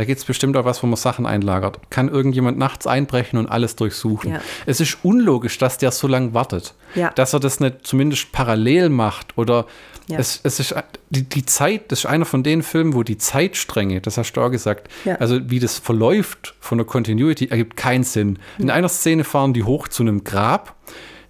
[0.00, 1.78] da gibt es bestimmt auch was, wo man Sachen einlagert.
[1.90, 4.32] Kann irgendjemand nachts einbrechen und alles durchsuchen.
[4.32, 4.40] Ja.
[4.64, 6.72] Es ist unlogisch, dass der so lange wartet.
[6.94, 7.10] Ja.
[7.10, 9.66] Dass er das nicht zumindest parallel macht oder
[10.06, 10.18] ja.
[10.18, 10.74] es, es ist
[11.10, 14.40] die, die Zeit, das ist einer von den Filmen, wo die Zeitstränge, das hast du
[14.40, 14.88] auch gesagt,
[15.18, 18.38] also wie das verläuft von der Continuity, ergibt keinen Sinn.
[18.56, 20.76] In einer Szene fahren die hoch zu einem Grab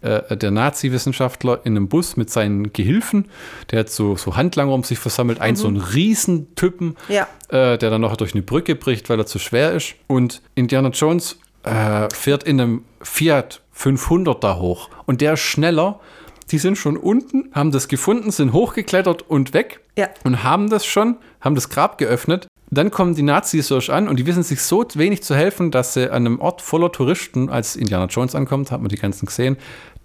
[0.02, 3.26] äh, der Nazi-Wissenschaftler in einem Bus mit seinen Gehilfen.
[3.70, 5.40] Der hat so, so Handlanger um sich versammelt.
[5.40, 5.56] Ein mhm.
[5.56, 7.26] so ein Riesentypen, ja.
[7.48, 9.94] äh, der dann noch durch eine Brücke bricht, weil er zu schwer ist.
[10.06, 14.88] Und Indiana Jones äh, fährt in einem Fiat 500 da hoch.
[15.06, 16.00] Und der ist schneller.
[16.50, 19.80] Die sind schon unten, haben das gefunden, sind hochgeklettert und weg.
[19.96, 20.08] Ja.
[20.24, 24.18] Und haben das schon, haben das Grab geöffnet dann kommen die Nazis so an und
[24.18, 27.74] die wissen sich so wenig zu helfen, dass sie an einem Ort voller Touristen, als
[27.74, 29.56] Indiana Jones ankommt, hat man die ganzen gesehen,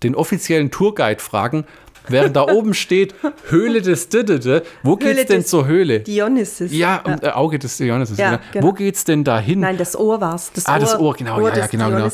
[0.04, 1.66] den offiziellen Tourguide fragen,
[2.08, 3.16] während da oben steht
[3.50, 4.64] Höhle des Didede.
[4.84, 6.00] Wo geht's Höhle denn zur Höhle?
[6.02, 6.72] Dionysus.
[6.72, 7.18] Ja, ja.
[7.22, 8.18] Äh, Auge des Dionysus.
[8.18, 8.68] Ja, genau.
[8.68, 9.60] Wo geht's denn da hin?
[9.60, 10.52] Nein, das Ohr war's.
[10.54, 11.40] Das ah, Ohr, das Ohr, genau.
[11.40, 12.10] Ohr ja, ja, genau, genau.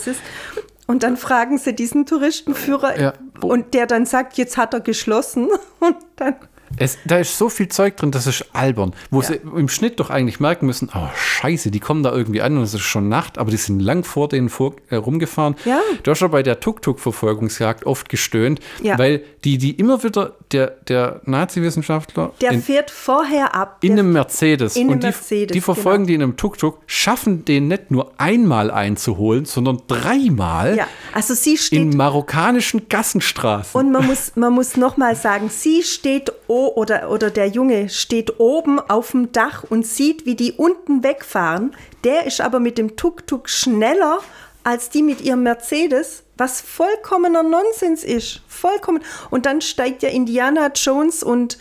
[0.88, 3.13] Und dann fragen sie diesen Touristenführer ja.
[3.41, 5.47] und der dann sagt, jetzt hat er geschlossen.
[5.79, 6.36] Und dann
[6.78, 8.93] es, da ist so viel Zeug drin, das ist albern.
[9.09, 9.28] Wo ja.
[9.28, 12.63] sie im Schnitt doch eigentlich merken müssen, oh scheiße, die kommen da irgendwie an und
[12.63, 15.55] es ist schon Nacht, aber die sind lang vor denen vor, äh, rumgefahren.
[15.65, 15.80] Ja.
[16.03, 18.97] Du hast schon bei der Tuk-Tuk-Verfolgungsjagd oft gestöhnt, ja.
[18.97, 22.34] weil die, die immer wieder, der, der Nazi-Wissenschaftler.
[22.41, 23.78] Der in, fährt vorher ab.
[23.82, 24.76] In einem Mercedes.
[24.76, 26.07] In und die, Mercedes, die verfolgen genau.
[26.07, 30.78] die in einem Tuk-Tuk, schaffen den nicht nur einmal einzuholen, sondern dreimal.
[30.78, 31.80] Ja, also sie steht.
[31.80, 33.80] In marokkanischen Gassenstraßen.
[33.80, 38.39] Und man muss, man muss nochmal sagen, sie steht oben oder, oder der Junge steht
[38.39, 41.75] oben auf dem Dach und sieht, wie die unten wegfahren.
[42.03, 44.19] Der ist aber mit dem Tuk-Tuk schneller
[44.63, 48.41] als die mit ihrem Mercedes, was vollkommener Nonsens ist.
[48.47, 49.01] Vollkommen.
[49.31, 51.57] Und dann steigt ja Indiana Jones und,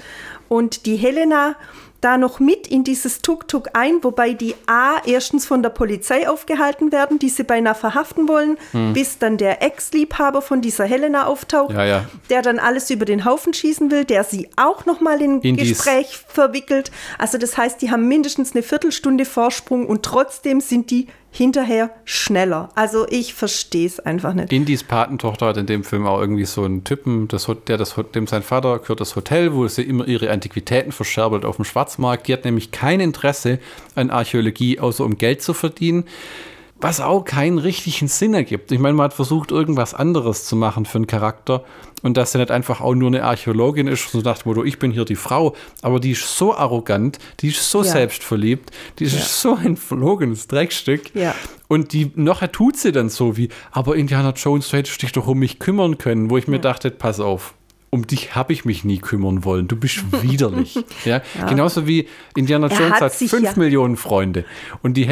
[0.48, 1.56] und die Helena
[2.00, 6.92] da noch mit in dieses Tuk-Tuk ein, wobei die A erstens von der Polizei aufgehalten
[6.92, 8.92] werden, die sie beinahe verhaften wollen, hm.
[8.92, 12.04] bis dann der Ex-Liebhaber von dieser Helena auftaucht, ja, ja.
[12.30, 15.56] der dann alles über den Haufen schießen will, der sie auch noch mal in, in
[15.56, 16.24] Gespräch dies.
[16.28, 16.90] verwickelt.
[17.18, 22.70] Also das heißt, die haben mindestens eine Viertelstunde Vorsprung und trotzdem sind die hinterher schneller.
[22.74, 24.52] Also ich verstehe es einfach nicht.
[24.52, 28.26] Indis Patentochter hat in dem Film auch irgendwie so einen Typen, das, der das, dem
[28.26, 32.28] sein Vater gehört das Hotel, wo sie immer ihre Antiquitäten verscherbelt auf dem Schwarzmarkt.
[32.28, 33.58] Die hat nämlich kein Interesse
[33.94, 36.04] an Archäologie, außer um Geld zu verdienen.
[36.80, 38.72] Was auch keinen richtigen Sinn ergibt.
[38.72, 41.64] Ich meine, man hat versucht, irgendwas anderes zu machen für einen Charakter
[42.02, 44.90] und dass er nicht einfach auch nur eine Archäologin ist, so dachte, wo ich bin
[44.90, 47.90] hier die Frau, aber die ist so arrogant, die ist so ja.
[47.90, 49.20] selbstverliebt, die ist ja.
[49.24, 51.14] so ein verlogenes Dreckstück.
[51.14, 51.34] Ja.
[51.68, 55.26] Und die nachher tut sie dann so wie, aber Indiana Jones, du hättest dich doch
[55.26, 57.54] um mich kümmern können, wo ich mir dachte, pass auf,
[57.90, 59.68] um dich habe ich mich nie kümmern wollen.
[59.68, 60.76] Du bist widerlich.
[61.04, 61.20] ja?
[61.38, 61.46] ja?
[61.46, 63.52] Genauso wie Indiana Jones hat, hat fünf ja.
[63.56, 64.44] Millionen Freunde.
[64.82, 65.06] Und die,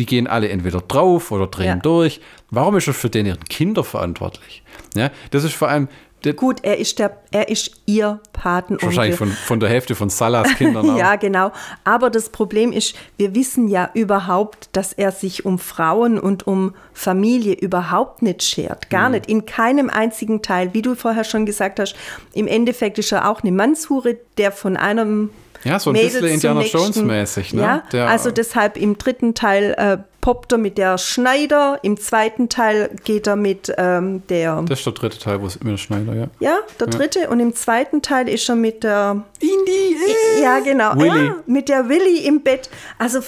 [0.00, 1.76] die gehen alle entweder drauf oder drehen ja.
[1.76, 2.22] durch.
[2.50, 4.62] Warum ist er für den ihren Kinder verantwortlich?
[4.96, 5.10] Ja?
[5.30, 5.88] Das ist vor allem,
[6.36, 8.88] Gut, er ist, der, er ist ihr Patenonkel.
[8.88, 10.96] Wahrscheinlich von, von der Hälfte von Salas Kindern.
[10.98, 11.50] ja, genau.
[11.84, 16.74] Aber das Problem ist, wir wissen ja überhaupt, dass er sich um Frauen und um
[16.92, 18.90] Familie überhaupt nicht schert.
[18.90, 19.14] Gar mhm.
[19.14, 19.30] nicht.
[19.30, 20.74] In keinem einzigen Teil.
[20.74, 21.96] Wie du vorher schon gesagt hast,
[22.34, 25.30] im Endeffekt ist er auch eine Mannshure, der von einem
[25.64, 27.54] ja, so ein Mädels bisschen Indiana Jones mäßig.
[27.54, 27.62] Ne?
[27.62, 32.48] Ja, der, also deshalb im dritten Teil äh, poppt er mit der Schneider, im zweiten
[32.48, 34.62] Teil geht er mit ähm, der.
[34.62, 36.26] Das ist der dritte Teil, wo es mit der Schneider, ja.
[36.40, 36.98] Ja, der ja.
[36.98, 39.24] dritte und im zweiten Teil ist er mit der.
[39.40, 39.96] Indie!
[40.38, 40.94] Äh, ja, genau.
[40.96, 41.26] Willy.
[41.26, 42.68] Ja, mit der Willy im Bett.
[42.98, 43.20] Also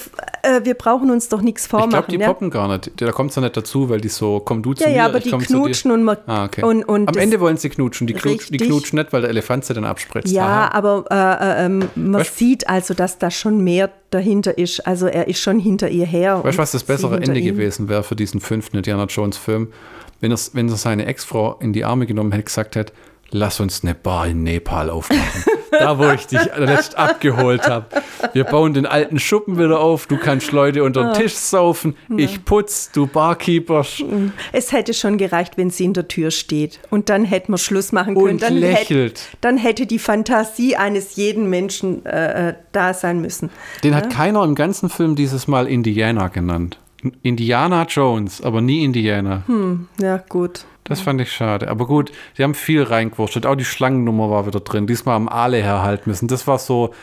[0.43, 1.89] äh, wir brauchen uns doch nichts vormachen.
[1.89, 2.27] Ich glaube, die ja?
[2.27, 3.01] poppen gar nicht.
[3.01, 5.05] Da kommt es ja nicht dazu, weil die so, komm du zu ja, mir, Ja,
[5.05, 6.63] aber die knutschen und, man, ah, okay.
[6.63, 8.07] und, und Am Ende wollen sie knutschen.
[8.07, 10.31] Die, knutsch, die knutschen nicht, weil der Elefant sie dann abspritzt.
[10.31, 10.71] Ja, Aha.
[10.73, 14.85] aber äh, äh ähm, man weißt, sieht also, dass da schon mehr dahinter ist.
[14.85, 16.43] Also er ist schon hinter ihr her.
[16.43, 17.45] Weißt du, was das bessere Ende ihm.
[17.45, 19.69] gewesen wäre für diesen fünften Indiana Jones Film?
[20.21, 22.93] Wenn er, wenn er seine Ex-Frau in die Arme genommen hätte, gesagt hätte,
[23.33, 25.43] lass uns eine Bar in Nepal aufmachen.
[25.71, 27.87] da, wo ich dich letzt abgeholt habe.
[28.33, 31.13] Wir bauen den alten Schuppen wieder auf, du kannst Leute unter den ah.
[31.13, 33.85] Tisch saufen, ich putz, du Barkeeper.
[34.51, 36.79] Es hätte schon gereicht, wenn sie in der Tür steht.
[36.89, 38.29] Und dann hätten wir Schluss machen können.
[38.29, 39.19] Und dann lächelt.
[39.19, 43.49] Hätte, dann hätte die Fantasie eines jeden Menschen äh, äh da sein müssen.
[43.83, 43.97] Den ja?
[43.97, 46.79] hat keiner im ganzen Film dieses Mal Indiana genannt.
[47.21, 49.43] Indiana Jones, aber nie Indiana.
[49.47, 50.65] Hm, ja, gut.
[50.83, 51.69] Das fand ich schade.
[51.69, 53.45] Aber gut, die haben viel reingewurschtelt.
[53.45, 54.87] Auch die Schlangennummer war wieder drin.
[54.87, 56.27] Diesmal am Aale herhalten müssen.
[56.27, 56.93] Das war so,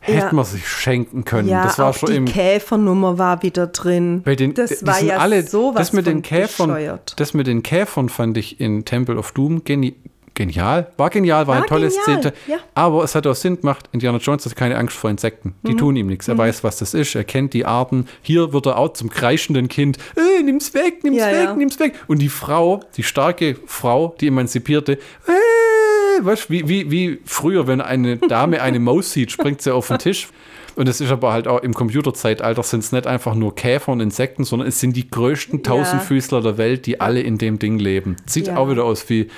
[0.00, 0.32] hätte ja.
[0.32, 1.48] man sich schenken können.
[1.48, 4.22] Ja, das war auch schon die im, Käfernummer war wieder drin.
[4.24, 7.14] Bei den, das war ja alle, sowas das mit den Käfern, bescheuert.
[7.16, 9.94] Das mit den Käfern fand ich in Temple of Doom geni
[10.40, 10.90] genial.
[10.96, 12.32] War genial, war, war eine tolle genial, Szene.
[12.46, 12.56] Ja.
[12.74, 15.54] Aber es hat auch Sinn gemacht, Indiana Jones hat keine Angst vor Insekten.
[15.66, 15.78] Die mhm.
[15.78, 16.28] tun ihm nichts.
[16.28, 16.38] Er mhm.
[16.38, 17.14] weiß, was das ist.
[17.14, 18.06] Er kennt die Arten.
[18.22, 19.98] Hier wird er auch zum kreischenden Kind.
[20.16, 21.54] Äh, nimm's weg, nimm's ja, weg, ja.
[21.54, 21.94] nimm's weg.
[22.08, 27.82] Und die Frau, die starke Frau, die emanzipierte, äh, weißt, wie, wie, wie früher, wenn
[27.82, 30.28] eine Dame eine Maus sieht, springt sie auf den Tisch.
[30.76, 34.00] Und es ist aber halt auch im Computerzeitalter sind es nicht einfach nur Käfer und
[34.00, 38.16] Insekten, sondern es sind die größten Tausendfüßler der Welt, die alle in dem Ding leben.
[38.24, 38.56] Sieht ja.
[38.56, 39.28] auch wieder aus wie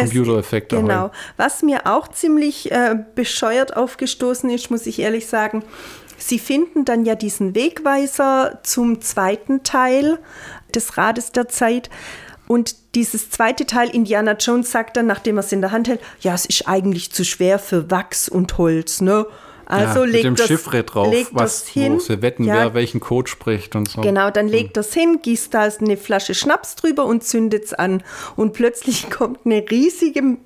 [0.00, 0.76] Computereffekte.
[0.76, 1.00] Genau.
[1.00, 1.12] Halt.
[1.36, 5.64] Was mir auch ziemlich äh, bescheuert aufgestoßen ist, muss ich ehrlich sagen,
[6.20, 10.18] Sie finden dann ja diesen Wegweiser zum zweiten Teil
[10.74, 11.90] des Rades der Zeit.
[12.48, 16.00] Und dieses zweite Teil, Indiana Jones sagt dann, nachdem er es in der Hand hält,
[16.20, 19.26] ja, es ist eigentlich zu schwer für Wachs und Holz, ne?
[19.70, 21.96] Also ja, legt mit dem das, Chiffre drauf, was, hin.
[21.96, 22.54] Wo sie wetten, ja.
[22.54, 24.00] wer welchen Code spricht und so.
[24.00, 28.02] Genau, dann legt das hin, gießt da eine Flasche Schnaps drüber und zündet es an.
[28.34, 30.38] Und plötzlich kommt eine riesige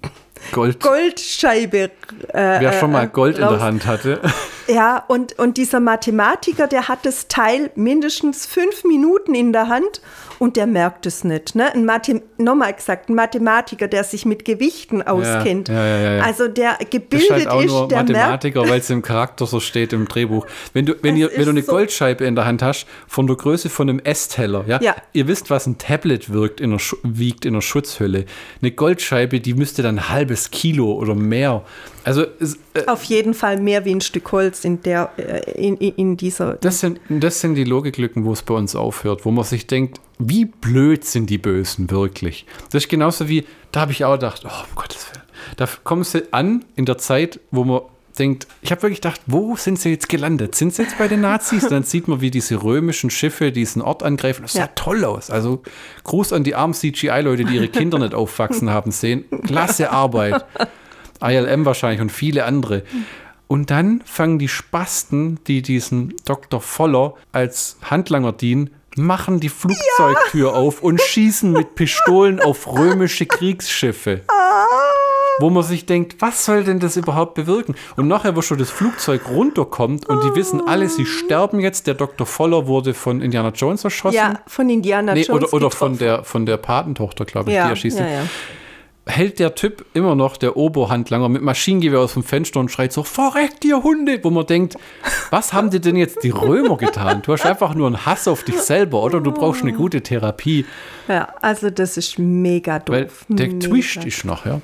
[0.50, 0.80] Gold.
[0.80, 1.78] Goldscheibe.
[1.78, 1.90] Äh,
[2.32, 3.52] Wer schon mal äh, Gold raus.
[3.52, 4.20] in der Hand hatte.
[4.68, 10.00] Ja, und, und dieser Mathematiker, der hat das Teil mindestens fünf Minuten in der Hand
[10.38, 11.54] und der merkt es nicht.
[11.54, 11.72] Ne?
[11.72, 15.68] Ein Mathem nochmal gesagt, ein Mathematiker, der sich mit Gewichten auskennt.
[15.68, 19.02] Ja, ja, ja, also der gebildet das ist, auch nur der Mathematiker, weil es im
[19.02, 20.46] Charakter so steht im Drehbuch.
[20.72, 23.36] Wenn du, wenn, ihr, wenn du eine so Goldscheibe in der Hand hast, von der
[23.36, 24.80] Größe von einem Essteller, ja?
[25.12, 28.24] ihr wisst, was ein Tablet wirkt in einer, wiegt in einer Schutzhülle.
[28.60, 31.64] Eine Goldscheibe, die müsste dann ein halbes Kilo oder mehr.
[32.04, 36.16] Also äh, auf jeden Fall mehr wie ein Stück Holz in der äh, in, in
[36.16, 36.54] dieser.
[36.54, 40.00] Das sind das sind die Logiklücken, wo es bei uns aufhört, wo man sich denkt,
[40.18, 42.46] wie blöd sind die Bösen wirklich?
[42.70, 45.22] Das ist genauso wie, da habe ich auch gedacht, oh, um Gottes Willen.
[45.56, 47.82] Da kommen sie an in der Zeit, wo man
[48.18, 50.54] denkt, ich habe wirklich gedacht, wo sind sie jetzt gelandet?
[50.54, 51.68] Sind sie jetzt bei den Nazis?
[51.68, 54.42] Dann sieht man, wie diese römischen Schiffe diesen Ort angreifen.
[54.42, 54.66] Das sah ja.
[54.74, 55.30] toll aus.
[55.30, 55.62] Also
[56.04, 59.24] Gruß an die armen CGI-Leute, die ihre Kinder nicht aufwachsen haben sehen.
[59.46, 60.44] Klasse Arbeit.
[61.22, 62.82] ILM wahrscheinlich und viele andere.
[63.48, 66.60] Und dann fangen die Spasten, die diesen Dr.
[66.60, 70.54] Voller als Handlanger dienen, machen die Flugzeugtür ja.
[70.54, 74.22] auf und schießen mit Pistolen auf römische Kriegsschiffe.
[74.28, 74.66] Ah.
[75.38, 77.74] Wo man sich denkt, was soll denn das überhaupt bewirken?
[77.96, 81.86] Und nachher, wo schon das Flugzeug runterkommt und die wissen alle, sie sterben jetzt.
[81.86, 82.26] Der Dr.
[82.26, 84.16] Voller wurde von Indiana Jones erschossen.
[84.16, 85.52] Ja, von Indiana nee, Jones.
[85.52, 87.98] Oder, oder von, der, von der Patentochter, glaube ich, ja, die erschießt.
[87.98, 88.26] Ja, ja.
[89.06, 93.02] Hält der Typ immer noch, der Oberhandlanger, mit Maschinengewehr aus dem Fenster und schreit so,
[93.02, 94.20] verreckt ihr Hunde!
[94.22, 94.76] Wo man denkt,
[95.30, 97.22] was haben dir denn jetzt die Römer getan?
[97.22, 100.66] Du hast einfach nur einen Hass auf dich selber oder du brauchst eine gute Therapie.
[101.08, 102.94] Ja, also das ist mega doof.
[102.94, 103.68] Weil der mega.
[103.68, 104.60] Twist ist noch, ja.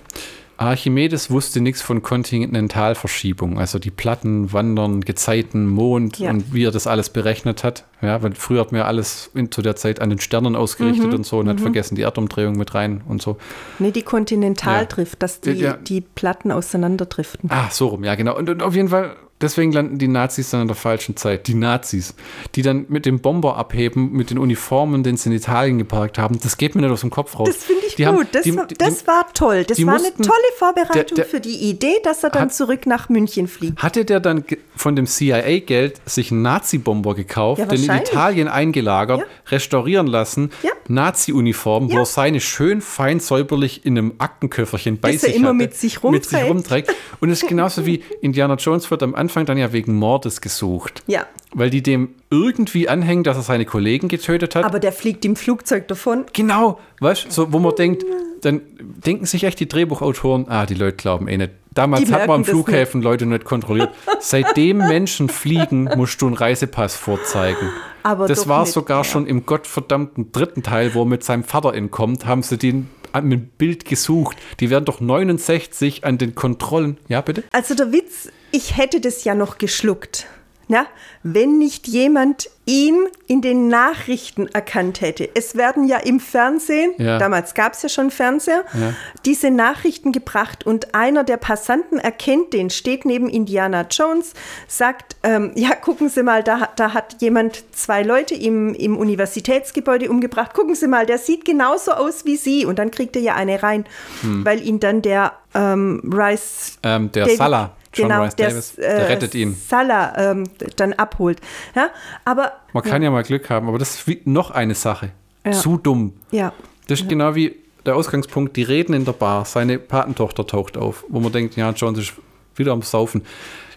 [0.59, 6.31] Archimedes wusste nichts von Kontinentalverschiebung, also die Platten, Wandern, Gezeiten, Mond ja.
[6.31, 7.85] und wie er das alles berechnet hat.
[8.03, 11.09] Ja, weil früher hat man ja alles in, zu der Zeit an den Sternen ausgerichtet
[11.09, 11.15] mhm.
[11.15, 11.51] und so und mhm.
[11.51, 13.37] hat vergessen die Erdumdrehung mit rein und so.
[13.79, 15.19] Nee, die Kontinentaltrift, ja.
[15.21, 15.75] dass die, ja.
[15.75, 17.51] die Platten auseinanderdriften.
[17.53, 18.37] Ah, so rum, ja, genau.
[18.37, 21.47] Und, und auf jeden Fall Deswegen landen die Nazis dann in der falschen Zeit.
[21.47, 22.15] Die Nazis,
[22.57, 26.41] die dann mit dem Bomber abheben, mit den Uniformen, den sie in Italien geparkt haben,
[26.43, 27.49] das geht mir nicht aus dem Kopf raus.
[27.49, 28.15] Das finde ich die gut.
[28.15, 29.65] Haben, das, die, war, das war toll.
[29.65, 32.55] Das war mussten, eine tolle Vorbereitung der, der, für die Idee, dass er dann hat,
[32.55, 33.83] zurück nach München fliegt.
[33.83, 34.45] Hatte der dann
[34.77, 39.27] von dem CIA-Geld sich einen Nazi-Bomber gekauft, ja, den in Italien eingelagert, ja.
[39.49, 40.73] restaurieren lassen, ja.
[40.89, 45.49] Nazi-Uniform, wo er seine schön fein säuberlich in einem Aktenköfferchen bei das sich er immer
[45.49, 46.33] hatte, mit sich rumträgt.
[46.33, 46.95] Mit sich rumträgt.
[47.21, 50.41] Und es ist genauso wie Indiana Jones wird am Anfang Anfang dann ja wegen Mordes
[50.41, 51.03] gesucht.
[51.07, 51.27] Ja.
[51.53, 54.65] Weil die dem irgendwie anhängen, dass er seine Kollegen getötet hat.
[54.65, 56.27] Aber der fliegt im Flugzeug davon.
[56.35, 58.05] Genau, weißt du, so, wo man denkt,
[58.43, 61.53] dann denken sich echt die Drehbuchautoren, ah, die Leute glauben eh nicht.
[61.73, 63.05] Damals hat man am Flughäfen nicht.
[63.05, 63.91] Leute nicht kontrolliert.
[64.21, 67.71] Seitdem Menschen fliegen, musst du einen Reisepass vorzeigen.
[68.03, 69.05] Aber das war sogar mehr.
[69.05, 72.89] schon im gottverdammten dritten Teil, wo er mit seinem Vater entkommt, haben sie den
[73.23, 74.37] mit Bild gesucht.
[74.61, 76.99] Die werden doch 69 an den Kontrollen.
[77.09, 77.45] Ja, bitte?
[77.53, 80.27] Also der Witz, ich hätte das ja noch geschluckt.
[80.69, 80.87] Na,
[81.23, 85.27] wenn nicht jemand ihn in den Nachrichten erkannt hätte.
[85.35, 87.17] Es werden ja im Fernsehen, ja.
[87.17, 88.93] damals gab es ja schon Fernseher, ja.
[89.25, 94.35] diese Nachrichten gebracht und einer der Passanten erkennt den, steht neben Indiana Jones,
[94.67, 100.11] sagt, ähm, ja, gucken Sie mal, da, da hat jemand zwei Leute im, im Universitätsgebäude
[100.11, 100.53] umgebracht.
[100.53, 102.67] Gucken Sie mal, der sieht genauso aus wie Sie.
[102.67, 103.87] Und dann kriegt er ja eine rein,
[104.21, 104.45] hm.
[104.45, 106.79] weil ihn dann der ähm, Rice...
[106.83, 109.55] Ähm, der David, Salah John genau, Rice der, Davis, der äh, rettet ihn.
[109.55, 110.45] Salah ähm,
[110.77, 111.41] dann abholt.
[111.75, 111.91] Ja,
[112.25, 113.09] aber, Man kann ja.
[113.09, 115.11] ja mal Glück haben, aber das ist noch eine Sache.
[115.45, 115.53] Ja.
[115.53, 116.15] Zu dumm.
[116.31, 116.53] Ja.
[116.87, 117.11] Das ist ja.
[117.11, 121.33] genau wie der Ausgangspunkt, die reden in der Bar, seine Patentochter taucht auf, wo man
[121.33, 122.13] denkt, ja, John ist
[122.55, 123.23] wieder am Saufen.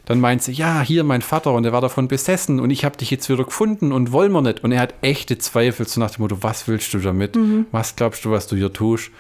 [0.05, 2.97] Dann meint sie, ja, hier mein Vater und er war davon besessen und ich habe
[2.97, 4.63] dich jetzt wieder gefunden und wollen wir nicht.
[4.63, 7.35] Und er hat echte Zweifel, so nach dem Motto, was willst du damit?
[7.35, 7.67] Mhm.
[7.71, 9.11] Was glaubst du, was du hier tust?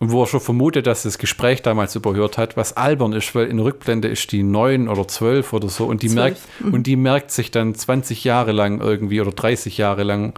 [0.00, 3.48] Und wo er schon vermutet, dass das Gespräch damals überhört hat, was albern ist, weil
[3.48, 6.72] in Rückblende ist die neun oder zwölf oder so und die, merkt, mhm.
[6.72, 10.32] und die merkt sich dann 20 Jahre lang irgendwie oder 30 Jahre lang,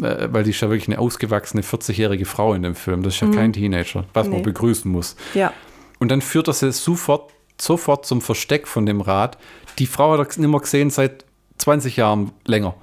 [0.00, 3.02] äh, weil die ist ja wirklich eine ausgewachsene 40-jährige Frau in dem Film.
[3.02, 3.34] Das ist ja mhm.
[3.34, 4.36] kein Teenager, was nee.
[4.36, 5.16] man begrüßen muss.
[5.34, 5.52] Ja.
[5.98, 7.30] Und dann führt er sie sofort,
[7.60, 9.36] sofort zum Versteck von dem Rad.
[9.78, 11.26] Die Frau hat er nicht mehr gesehen seit
[11.58, 12.74] 20 Jahren länger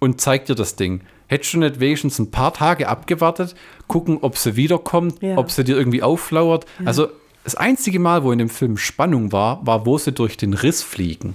[0.00, 1.00] und zeigt ihr das Ding.
[1.32, 3.54] Hättest du nicht wenigstens ein paar Tage abgewartet,
[3.86, 5.38] gucken, ob sie wiederkommt, ja.
[5.38, 6.66] ob sie dir irgendwie auflauert?
[6.78, 6.88] Ja.
[6.88, 7.08] Also
[7.42, 10.82] das einzige Mal, wo in dem Film Spannung war, war, wo sie durch den Riss
[10.82, 11.34] fliegen.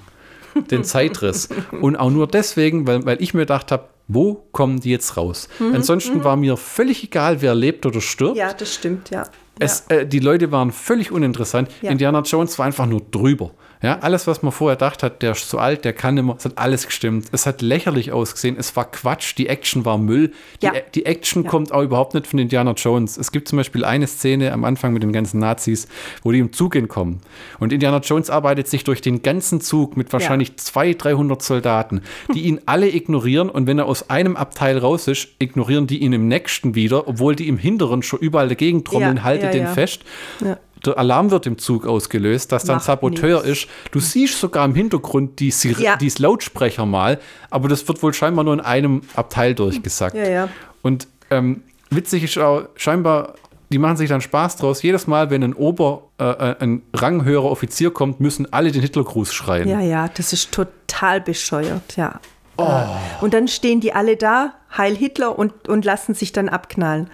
[0.70, 1.50] Den Zeitriss.
[1.82, 5.50] Und auch nur deswegen, weil, weil ich mir gedacht habe, wo kommen die jetzt raus?
[5.58, 6.24] Mhm, Ansonsten mhm.
[6.24, 8.38] war mir völlig egal, wer lebt oder stirbt.
[8.38, 9.28] Ja, das stimmt, ja.
[9.60, 11.70] Es, äh, die Leute waren völlig uninteressant.
[11.82, 11.91] Ja.
[11.91, 13.51] Indiana Jones war einfach nur drüber.
[13.82, 16.45] Ja, alles, was man vorher gedacht hat, der ist zu alt, der kann immer, es
[16.45, 17.28] hat alles gestimmt.
[17.32, 20.32] Es hat lächerlich ausgesehen, es war Quatsch, die Action war Müll.
[20.64, 20.72] Ja.
[20.72, 21.49] Die, die, Action ja.
[21.49, 23.18] kommt auch überhaupt nicht von Indiana Jones.
[23.18, 25.88] Es gibt zum Beispiel eine Szene am Anfang mit den ganzen Nazis,
[26.24, 27.22] wo die im Zug entkommen.
[27.60, 30.58] Und Indiana Jones arbeitet sich durch den ganzen Zug mit wahrscheinlich ja.
[30.58, 32.01] 200, 300 Soldaten,
[32.34, 33.49] die ihn alle ignorieren.
[33.49, 37.36] Und wenn er aus einem Abteil raus ist, ignorieren die ihn im nächsten wieder, obwohl
[37.36, 40.02] die im Hinteren schon überall dagegen trommeln, ja, haltet den fest.
[40.43, 43.64] Ja der Alarm wird im Zug ausgelöst, dass dann Saboteur nichts.
[43.64, 43.70] ist.
[43.91, 45.95] Du siehst sogar im Hintergrund die, ja.
[45.95, 47.20] die Lautsprecher mal,
[47.50, 50.16] aber das wird wohl scheinbar nur in einem Abteil durchgesagt.
[50.16, 50.50] Ja, ja.
[50.82, 53.36] Und ähm, witzig ist auch, scheinbar,
[53.70, 54.82] die machen sich dann Spaß draus.
[54.82, 59.34] Jedes Mal, wenn ein Ober, äh, äh ein ranghöherer Offizier kommt, müssen alle den Hitlergruß
[59.34, 59.68] schreien.
[59.68, 62.20] Ja, ja, das ist total bescheuert, ja.
[62.58, 62.84] Oh.
[63.22, 67.10] Und dann stehen die alle da, Heil Hitler, und, und lassen sich dann abknallen.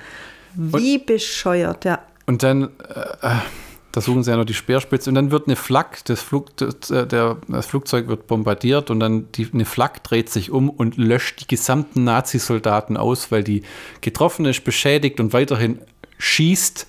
[0.54, 2.00] Wie und, bescheuert, ja.
[2.26, 3.40] Und dann, äh, äh,
[3.92, 6.90] da suchen sie ja noch die Speerspitze und dann wird eine Flak, das, Flug, das,
[6.90, 10.98] äh, der, das Flugzeug wird bombardiert und dann die, eine Flak dreht sich um und
[10.98, 13.64] löscht die gesamten Nazisoldaten aus, weil die
[14.02, 15.80] getroffen ist, beschädigt und weiterhin
[16.18, 16.88] schießt.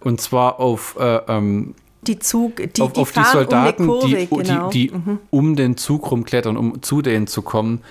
[0.00, 4.16] Und zwar auf äh, ähm, die Zug, die, auf, die, auf die Soldaten, um Kurve,
[4.16, 4.70] die, genau.
[4.70, 5.18] die, die mhm.
[5.30, 7.82] um den Zug rumklettern, um zu denen zu kommen.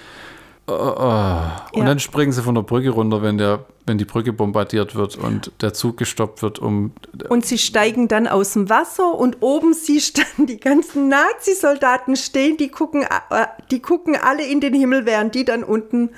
[0.70, 0.74] Uh.
[1.72, 1.86] Und ja.
[1.86, 5.52] dann springen sie von der Brücke runter, wenn, der, wenn die Brücke bombardiert wird und
[5.62, 6.92] der Zug gestoppt wird, um.
[7.30, 12.58] Und sie steigen dann aus dem Wasser und oben siehst dann die ganzen Nazi-Soldaten stehen,
[12.58, 16.10] die gucken, äh, die gucken alle in den Himmel, während die dann unten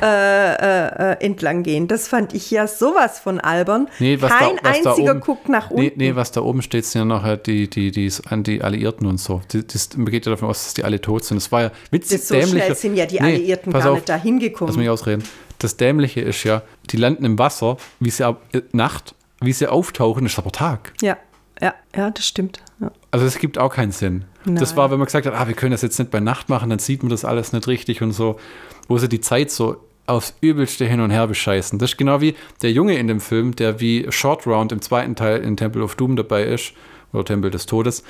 [0.00, 1.88] äh, äh, äh, entlang gehen.
[1.88, 3.88] Das fand ich ja sowas von albern.
[3.98, 5.82] Nee, Kein da, einziger da oben, guckt nach unten.
[5.82, 9.06] Nee, nee, was da oben steht, sind ja nachher die, die, die, an die Alliierten
[9.06, 9.40] und so.
[9.52, 11.36] Die, das, man geht ja davon aus, dass die alle tot sind.
[11.38, 14.08] Das war ja witzig das so schnell sind ja die Alliierten pass gar auf, nicht
[14.08, 14.68] dahin gekommen.
[14.68, 15.24] Lass mich ausreden.
[15.58, 19.66] Das Dämliche ist ja, die landen im Wasser, wie sie ab, äh, Nacht, wie sie
[19.66, 20.92] auftauchen, ist aber Tag.
[21.02, 21.16] Ja,
[21.60, 22.62] ja, ja, das stimmt.
[22.80, 22.92] Ja.
[23.10, 24.24] Also es gibt auch keinen Sinn.
[24.44, 24.76] Das Nein.
[24.76, 26.78] war, wenn man gesagt hat, ah, wir können das jetzt nicht bei Nacht machen, dann
[26.78, 28.38] sieht man das alles nicht richtig und so,
[28.86, 29.76] wo sie die Zeit so
[30.08, 31.78] aufs Übelste hin und her bescheißen.
[31.78, 35.14] Das ist genau wie der Junge in dem Film, der wie Short Round im zweiten
[35.16, 36.72] Teil in Temple of Doom dabei ist,
[37.12, 38.02] oder Tempel des Todes.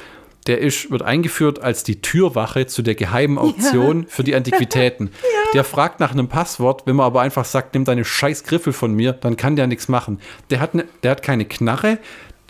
[0.46, 5.10] Der ist, wird eingeführt als die Türwache zu der geheimen Auktion für die Antiquitäten.
[5.54, 8.92] Der fragt nach einem Passwort, wenn man aber einfach sagt, nimm deine scheiß Griffel von
[8.92, 10.20] mir, dann kann der nichts machen.
[10.50, 11.98] Der hat, ne, der hat keine Knarre,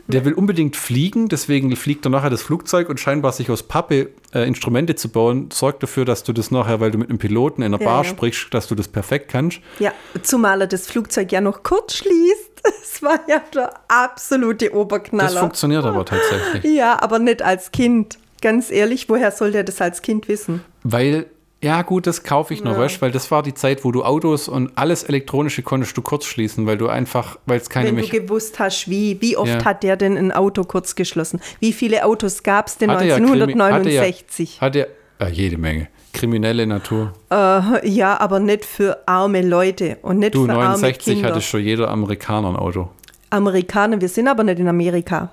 [0.09, 4.09] der will unbedingt fliegen, deswegen fliegt er nachher das Flugzeug und scheinbar sich aus Pappe
[4.35, 7.63] äh, Instrumente zu bauen, sorgt dafür, dass du das nachher, weil du mit einem Piloten
[7.63, 8.11] in einer Ja, Bar ja.
[8.11, 9.61] sprichst, dass du das perfekt kannst.
[9.79, 9.93] Ja,
[10.23, 12.49] zumal er das Flugzeug ja noch kurz schließt.
[12.65, 15.31] Das war ja der absolute Oberknaller.
[15.31, 16.65] Das funktioniert aber tatsächlich.
[16.75, 18.19] Ja, aber nicht als Kind.
[18.43, 20.65] Ganz ehrlich, woher soll der das als Kind wissen?
[20.83, 21.27] Weil,
[21.63, 22.79] ja gut, das kaufe ich noch, Ja.
[22.79, 26.03] weißt du, weil das war die Zeit, wo du Autos und alles Elektronische konntest du
[26.03, 29.37] kurz schließen, weil du einfach, weil es keine Wenn du Mech gewusst hast, wie, wie
[29.37, 29.65] oft Ja.
[29.65, 31.41] hat der denn ein Auto kurz geschlossen?
[31.61, 34.61] Wie viele Autos gab es denn Hatte ja Krimi- 1969?
[34.61, 34.87] Hat er,
[35.21, 35.89] ja, jede Menge.
[36.13, 37.13] Kriminelle Natur.
[37.31, 41.29] Äh, ja, aber nicht für arme Leute und nicht Du, für arme 69 Kinder.
[41.31, 42.89] hatte schon jeder Amerikaner ein Auto.
[43.31, 45.33] Amerikaner, wir sind aber nicht in Amerika.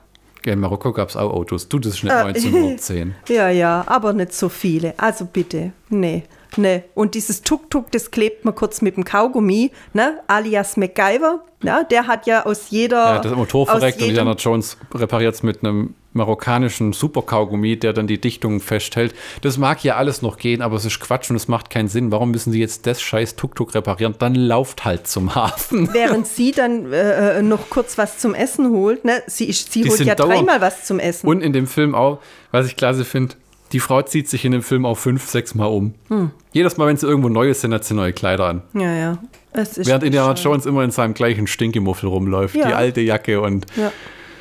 [0.54, 1.68] In Marokko gab es auch Autos.
[1.70, 3.16] Du, das ist nicht Äh, 1910.
[3.30, 4.94] Ja, ja, aber nicht so viele.
[4.98, 6.24] Also bitte, nee,
[6.58, 6.84] nee.
[6.94, 10.20] Und dieses Tuk-Tuk, das klebt man kurz mit dem Kaugummi, ne?
[10.28, 11.44] alias MacGyver.
[11.64, 13.16] Ja, der hat ja aus jeder.
[13.16, 18.08] Ja, das Motor verreckt und Indiana Jones repariert es mit einem marokkanischen Superkaugummi, der dann
[18.08, 19.14] die Dichtung festhält.
[19.42, 22.12] Das mag ja alles noch gehen, aber es ist Quatsch und es macht keinen Sinn.
[22.12, 24.16] Warum müssen sie jetzt das scheiß Tuk-Tuk reparieren?
[24.18, 25.90] Dann lauft halt zum Hafen.
[25.94, 29.22] Während sie dann äh, äh, noch kurz was zum Essen holt, ne?
[29.28, 31.28] Sie, ist- sie Die holt ja dreimal was zum Essen.
[31.28, 32.20] Und in dem Film auch,
[32.52, 33.36] was ich klasse finde,
[33.72, 35.94] die Frau zieht sich in dem Film auch fünf, sechs Mal um.
[36.08, 36.32] Hm.
[36.54, 38.62] Jedes Mal, wenn sie irgendwo Neues sind, hat sie neue Kleider an.
[38.74, 39.18] ja, ja.
[39.58, 42.56] Es ist Während Indiana Jones immer in seinem gleichen Stinkemuffel rumläuft.
[42.56, 42.68] Ja.
[42.68, 43.90] Die alte Jacke und Ja.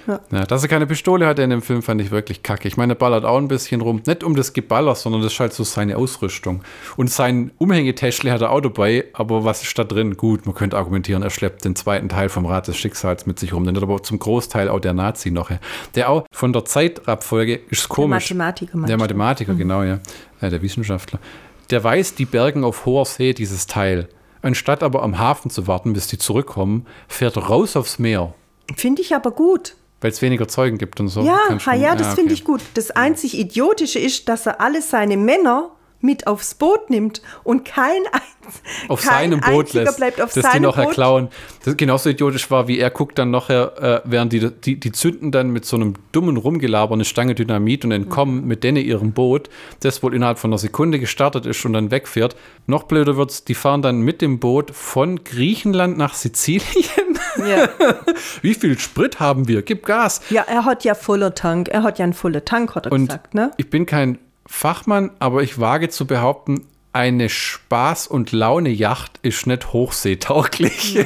[0.07, 2.69] Ja, dass er keine Pistole hatte in dem Film, fand ich wirklich kacke.
[2.69, 4.03] Ich meine, er ballert auch ein bisschen rum.
[4.07, 6.63] Nicht um das Geballer, sondern das ist halt so seine Ausrüstung.
[6.97, 10.17] Und sein Umhängetäschle hat er auch dabei, aber was ist da drin?
[10.17, 13.53] Gut, man könnte argumentieren, er schleppt den zweiten Teil vom Rad des Schicksals mit sich
[13.53, 13.65] rum.
[13.65, 15.51] Den hat aber zum Großteil auch der Nazi noch.
[15.95, 18.31] Der auch von der Zeitabfolge ist komisch.
[18.31, 18.99] Mathematiker Der meinst du?
[18.99, 20.01] Mathematiker, genau, ja.
[20.41, 20.51] ja.
[20.51, 21.19] Der Wissenschaftler.
[21.71, 24.09] Der weiß, die bergen auf hoher See dieses Teil.
[24.43, 28.35] Anstatt aber am Hafen zu warten, bis die zurückkommen, fährt raus aufs Meer.
[28.77, 29.75] Finde ich aber gut.
[30.01, 31.23] Weil es weniger Zeugen gibt und so.
[31.23, 32.17] Ja, schon- ja, das okay.
[32.17, 32.61] finde ich gut.
[32.75, 35.71] Das einzig Idiotische ist, dass er alle seine Männer
[36.05, 38.03] mit aufs Boot nimmt und kein,
[38.89, 40.93] Auf kein seinem Boot lässt, bleibt auf dass die seinem noch Boot.
[40.93, 41.29] klauen.
[41.65, 45.33] Das genauso idiotisch war, wie er guckt dann nachher, äh, während die, die, die zünden
[45.33, 48.47] dann mit so einem dummen Rumgelaber eine Stange Dynamit und entkommen Mhm.
[48.47, 49.49] mit denen ihrem Boot,
[49.81, 52.37] das wohl innerhalb von einer Sekunde gestartet ist und dann wegfährt.
[52.67, 56.65] Noch blöder wird's, die fahren dann mit dem Boot von Griechenland nach Sizilien.
[57.37, 57.69] Ja.
[58.43, 59.63] Wie viel Sprit haben wir?
[59.63, 60.21] Gib Gas.
[60.31, 61.67] ja, er hat ja voller Tank.
[61.69, 63.51] Er hat ja einen vollen Tank, hat er Und gesagt, ne?
[63.57, 69.73] ich bin kein Fachmann, aber ich wage zu behaupten, eine Spaß- und Laune-Yacht ist nicht
[69.73, 70.99] hochseetauglich.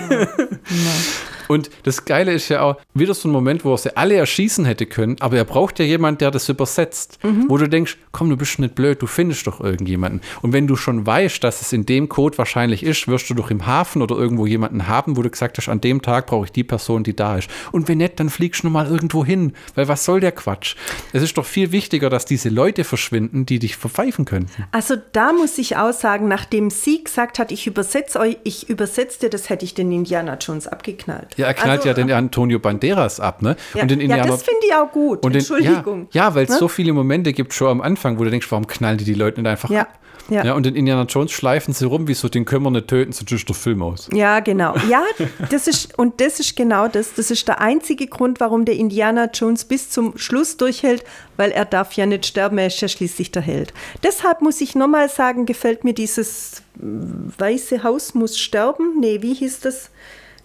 [1.49, 4.65] Und das Geile ist ja auch, wieder so ein Moment, wo er sie alle erschießen
[4.65, 7.19] hätte können, aber er braucht ja jemanden, der das übersetzt.
[7.49, 10.21] Wo du denkst, komm, du bist nicht blöd, du findest doch irgendjemanden.
[10.43, 13.51] Und wenn du schon weißt, dass es in dem Code wahrscheinlich ist, wirst du doch
[13.51, 16.53] im Hafen oder irgendwo jemanden haben, wo du gesagt hast, an dem Tag brauche ich
[16.53, 17.51] die Person, die da ist.
[17.73, 19.53] Und wenn nicht, dann fliegst du nur mal irgendwo hin.
[19.75, 20.77] Weil was soll der Quatsch?
[21.13, 24.65] Es ist doch viel wichtiger, dass diese Leute verschwinden, die dich verpfeifen könnten.
[24.73, 29.21] Also da muss ich auch sagen, nachdem sie gesagt hat, ich übersetze euch, ich übersetze
[29.21, 31.35] dir, das hätte ich den Indiana Jones abgeknallt.
[31.39, 33.57] Ja, er knallt also, ja den Antonio Banderas ab, ne?
[33.74, 35.24] Ja, und den ja das finde ich auch gut.
[35.24, 36.09] und den, Entschuldigung.
[36.11, 36.57] Ja, ja weil es Ne?
[36.59, 39.41] so viele Momente gibt schon am Anfang, wo du denkst, warum knallen die die Leute
[39.41, 39.99] nicht einfach Ja, ab?
[40.28, 40.53] ja.
[40.55, 43.24] und den Indiana Jones schleifen sie rum, wie so, den können wir nicht töten, so
[43.32, 44.09] ist der Film aus.
[44.12, 44.74] Ja, genau.
[44.89, 45.03] Ja,
[45.51, 47.14] das ist, und das ist genau das.
[47.14, 51.05] Das ist der einzige Grund, warum der Indiana Jones bis zum Schluss durchhält,
[51.36, 53.72] weil er darf ja nicht sterben, er ist ja schließlich der Held.
[54.03, 58.99] Deshalb muss ich nochmal sagen, gefällt mir dieses mm, weiße Haus muss sterben.
[59.01, 59.91] Nee, wie hieß das?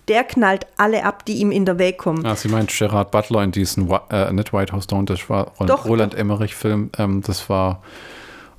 [0.07, 2.25] Der knallt alle ab, die ihm in der Weg kommen.
[2.25, 5.69] Ah, sie meint Gerard Butler in diesem, äh, nicht White House Down, das war Roland,
[5.69, 7.81] Doch, Roland Emmerich-Film, ähm, das war,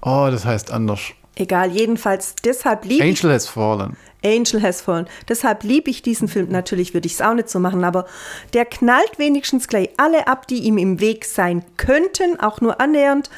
[0.01, 1.01] oh, das heißt anders.
[1.37, 3.97] Egal, jedenfalls, deshalb liebe ich Angel Has Fallen.
[4.25, 5.07] Angel Has Fallen.
[5.29, 6.49] Deshalb liebe ich diesen Film.
[6.51, 8.07] Natürlich würde ich es auch nicht so machen, aber
[8.55, 13.31] der knallt wenigstens gleich alle ab, die ihm im Weg sein könnten, auch nur annähernd.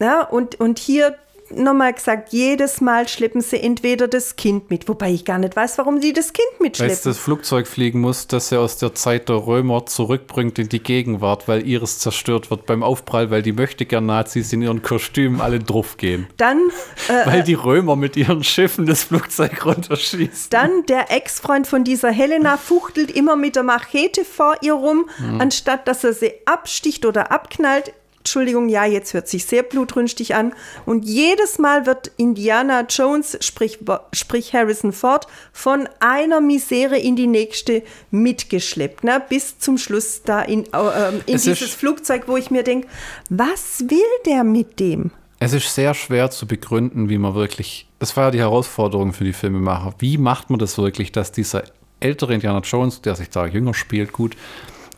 [0.00, 1.16] Ja, und, und hier
[1.50, 5.78] nochmal gesagt, jedes Mal schleppen sie entweder das Kind mit, wobei ich gar nicht weiß,
[5.78, 6.96] warum sie das Kind mitschleppen.
[6.96, 10.82] Weil das Flugzeug fliegen muss, das er aus der Zeit der Römer zurückbringt in die
[10.82, 15.40] Gegenwart, weil ihres zerstört wird beim Aufprall, weil die möchte gern Nazis in ihren Kostümen
[15.40, 16.26] alle drauf gehen.
[16.36, 16.58] Dann.
[17.08, 20.50] Äh, weil die Römer mit ihren Schiffen das Flugzeug runterschießen.
[20.50, 25.40] Dann der Ex-Freund von dieser Helena fuchtelt immer mit der Machete vor ihr rum, hm.
[25.40, 27.92] anstatt dass er sie absticht oder abknallt
[28.28, 30.52] Entschuldigung, ja, jetzt hört sich sehr blutrünstig an.
[30.84, 33.78] Und jedes Mal wird Indiana Jones, sprich,
[34.12, 39.22] sprich Harrison Ford, von einer Misere in die nächste mitgeschleppt, ne?
[39.26, 42.86] bis zum Schluss da in, äh, in dieses Flugzeug, wo ich mir denke,
[43.30, 45.10] was will der mit dem?
[45.38, 49.24] Es ist sehr schwer zu begründen, wie man wirklich, das war ja die Herausforderung für
[49.24, 51.64] die Filmemacher, wie macht man das wirklich, dass dieser
[52.00, 54.36] ältere Indiana Jones, der sich da jünger spielt, gut,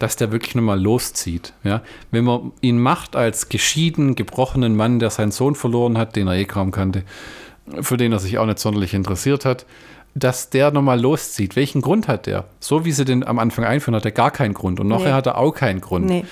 [0.00, 1.52] dass der wirklich nochmal loszieht.
[1.62, 1.82] Ja?
[2.10, 6.34] Wenn man ihn macht als geschieden, gebrochenen Mann, der seinen Sohn verloren hat, den er
[6.34, 7.04] eh kaum kannte,
[7.80, 9.66] für den er sich auch nicht sonderlich interessiert hat,
[10.14, 11.54] dass der nochmal loszieht.
[11.54, 12.46] Welchen Grund hat der?
[12.58, 14.80] So wie sie den am Anfang einführen, hat er gar keinen Grund.
[14.80, 15.12] Und nachher nee.
[15.12, 16.06] hat er auch keinen Grund.
[16.06, 16.24] Nee.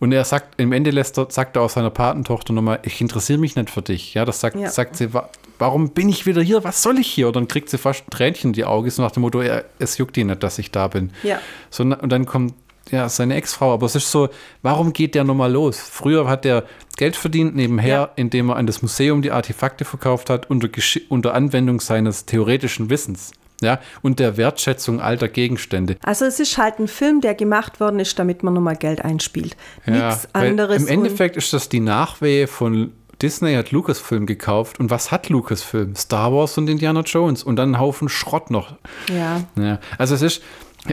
[0.00, 3.38] Und er sagt, im Ende lässt er, sagt er auch seiner Patentochter nochmal, ich interessiere
[3.38, 4.14] mich nicht für dich.
[4.14, 4.70] Ja, das sagt, ja.
[4.70, 5.10] sagt sie,
[5.58, 6.64] warum bin ich wieder hier?
[6.64, 7.26] Was soll ich hier?
[7.26, 9.42] Und dann kriegt sie fast ein Tränchen in die Augen, so nach dem Motto,
[9.78, 11.10] es juckt ihn nicht, dass ich da bin.
[11.22, 11.38] Ja.
[11.68, 12.54] So, und dann kommt
[12.90, 14.28] ja, seine Ex-Frau, aber es ist so,
[14.62, 15.78] warum geht der nochmal los?
[15.78, 16.64] Früher hat er
[16.96, 18.10] Geld verdient nebenher, ja.
[18.16, 20.68] indem er an das Museum die Artefakte verkauft hat, unter,
[21.08, 23.32] unter Anwendung seines theoretischen Wissens.
[23.62, 25.96] Ja, und der Wertschätzung alter Gegenstände.
[26.02, 29.54] Also es ist halt ein Film, der gemacht worden ist, damit man nochmal Geld einspielt.
[29.86, 30.82] Ja, Nichts anderes.
[30.82, 35.94] Im Endeffekt ist das die Nachwehe von Disney hat Lucasfilm gekauft und was hat Lucasfilm?
[35.94, 38.76] Star Wars und Indiana Jones und dann einen Haufen Schrott noch.
[39.14, 39.42] Ja.
[39.56, 39.78] ja.
[39.98, 40.42] Also es ist,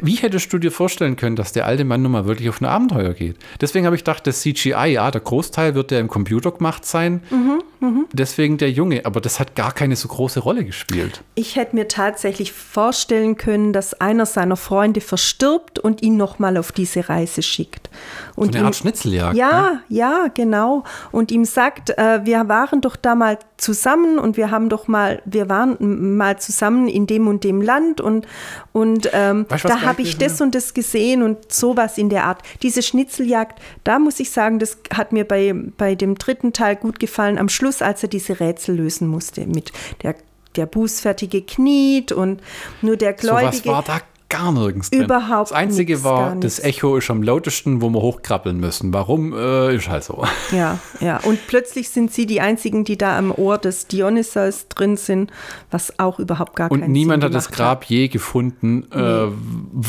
[0.02, 2.66] wie hättest du dir vorstellen können, dass der alte Mann nun mal wirklich auf ein
[2.66, 3.38] Abenteuer geht?
[3.62, 7.22] Deswegen habe ich gedacht, das CGI, ja, der Großteil wird ja im Computer gemacht sein.
[7.30, 7.64] Mhm,
[8.12, 11.24] Deswegen der Junge, aber das hat gar keine so große Rolle gespielt.
[11.36, 16.72] Ich hätte mir tatsächlich vorstellen können, dass einer seiner Freunde verstirbt und ihn nochmal auf
[16.72, 17.90] diese Reise schickt.
[18.36, 19.38] Und so eine Art ihm, Schnitzeljagd.
[19.38, 19.82] Ja, ne?
[19.90, 20.84] ja, genau.
[21.12, 25.22] Und ihm sagt, äh, wir waren doch da mal zusammen und wir haben doch mal,
[25.26, 28.28] wir waren mal zusammen in dem und dem Land und,
[28.72, 32.42] und ähm, weißt, da habe ich das und das gesehen und sowas in der Art.
[32.62, 37.00] Diese Schnitzeljagd, da muss ich sagen, das hat mir bei, bei dem dritten Teil gut
[37.00, 39.72] gefallen, am Schluss, als er diese Rätsel lösen musste mit
[40.03, 40.15] der
[40.55, 42.41] der Bußfertige kniet und
[42.82, 43.57] nur der Gläubige.
[43.57, 45.03] So was war da gar nirgends drin.
[45.03, 48.93] Überhaupt Das Einzige nix, war, das Echo ist am lautesten, wo wir hochkrabbeln müssen.
[48.93, 49.34] Warum?
[49.34, 50.24] Äh, ist halt so.
[50.51, 51.18] Ja, ja.
[51.24, 55.32] Und plötzlich sind sie die Einzigen, die da am Ohr des Dionysos drin sind,
[55.72, 57.89] was auch überhaupt gar Und keinen niemand hat das Grab hat.
[57.89, 58.99] je gefunden, nee.
[58.99, 59.32] äh,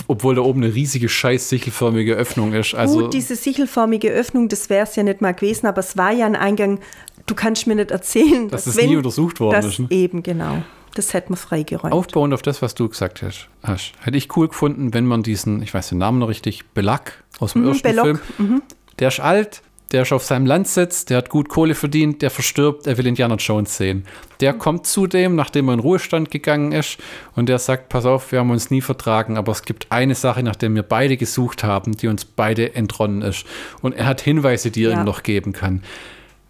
[0.07, 2.75] obwohl da oben eine riesige, scheiß sichelförmige Öffnung ist.
[2.75, 6.13] Also Gut, diese sichelförmige Öffnung, das wäre es ja nicht mal gewesen, aber es war
[6.13, 6.79] ja ein Eingang.
[7.29, 9.79] Du kannst mir nicht erzählen, dass, dass es nie untersucht worden das ist.
[9.79, 9.87] Ne?
[9.91, 10.63] Eben, genau.
[10.95, 11.93] Das hätte man freigeräumt.
[11.93, 15.63] Aufbauend auf das, was du gesagt hast, hast, hätte ich cool gefunden, wenn man diesen,
[15.63, 18.05] ich weiß den Namen noch richtig, Belag aus dem mhm, ersten Belloc.
[18.05, 18.63] Film, mhm.
[18.99, 19.63] der ist alt,
[19.93, 23.37] der ist auf seinem Landsitz, der hat gut Kohle verdient, der verstirbt, er will Indiana
[23.37, 24.05] Jones sehen.
[24.41, 24.59] Der mhm.
[24.59, 26.99] kommt zudem, nachdem er in Ruhestand gegangen ist,
[27.37, 30.43] und der sagt: Pass auf, wir haben uns nie vertragen, aber es gibt eine Sache,
[30.43, 33.47] nach der wir beide gesucht haben, die uns beide entronnen ist.
[33.81, 35.01] Und er hat Hinweise, die er ja.
[35.01, 35.83] ihm noch geben kann.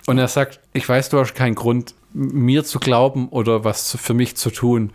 [0.08, 4.14] Und er sagt: Ich weiß, du hast keinen Grund, mir zu glauben oder was für
[4.14, 4.90] mich zu tun.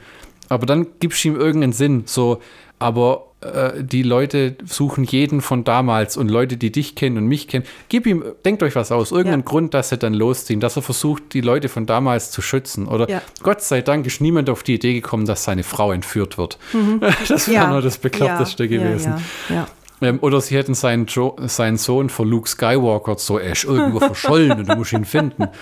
[0.49, 2.03] Aber dann gibst du ihm irgendeinen Sinn.
[2.07, 2.41] So,
[2.79, 7.47] aber äh, die Leute suchen jeden von damals und Leute, die dich kennen und mich
[7.47, 7.63] kennen.
[7.89, 9.47] Gib ihm, denkt euch was aus, irgendeinen ja.
[9.47, 12.87] Grund, dass sie dann losziehen, dass er versucht, die Leute von damals zu schützen.
[12.87, 13.21] Oder ja.
[13.43, 16.57] Gott sei Dank ist niemand auf die Idee gekommen, dass seine Frau entführt wird.
[16.73, 17.01] Mhm.
[17.27, 17.69] Das wäre ja.
[17.69, 19.13] nur das Bekloppteste gewesen.
[19.49, 19.67] ja.
[20.03, 24.51] Ähm, oder sie hätten seinen, jo seinen Sohn vor Luke Skywalker so, ist irgendwo verschollen
[24.59, 25.47] und du musst ihn finden.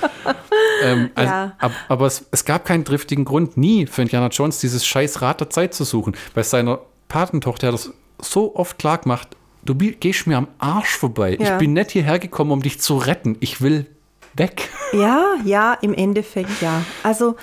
[0.83, 1.55] Ähm, also, ja.
[1.59, 5.39] ab, aber es, es, gab keinen driftigen Grund, nie für Indiana Jones dieses scheiß Rad
[5.39, 6.15] der Zeit zu suchen.
[6.33, 9.27] Bei seiner Patentochter hat er das so oft klar gemacht,
[9.63, 11.37] du gehst mir am Arsch vorbei.
[11.39, 11.53] Ja.
[11.53, 13.37] Ich bin nicht hierher gekommen, um dich zu retten.
[13.41, 13.85] Ich will
[14.33, 14.69] weg.
[14.93, 16.83] Ja, ja, im Endeffekt ja.
[17.03, 17.35] Also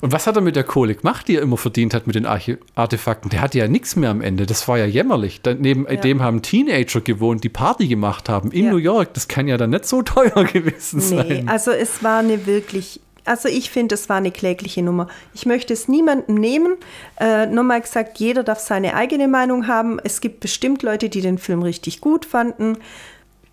[0.00, 2.26] und was hat er mit der Kohle gemacht, die er immer verdient hat mit den
[2.26, 3.30] Artefakten?
[3.30, 4.46] Der hatte ja nichts mehr am Ende.
[4.46, 5.40] Das war ja jämmerlich.
[5.58, 5.96] Neben ja.
[5.96, 8.70] dem haben Teenager gewohnt, die Party gemacht haben in ja.
[8.72, 9.14] New York.
[9.14, 11.26] Das kann ja dann nicht so teuer gewesen sein.
[11.28, 15.08] Nee, also es war eine wirklich also ich finde, es war eine klägliche Nummer.
[15.34, 16.76] Ich möchte es niemandem nehmen.
[17.18, 19.98] Äh, nochmal gesagt, jeder darf seine eigene Meinung haben.
[20.04, 22.78] Es gibt bestimmt Leute, die den Film richtig gut fanden.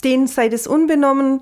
[0.04, 1.42] Denen sei das unbenommen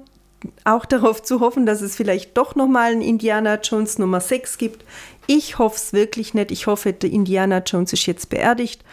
[0.63, 4.83] auch darauf zu hoffen, dass es vielleicht doch nochmal einen Indiana Jones Nummer 6 gibt.
[5.27, 6.51] Ich hoffe es wirklich nicht.
[6.51, 8.83] Ich hoffe, der Indiana Jones ist jetzt beerdigt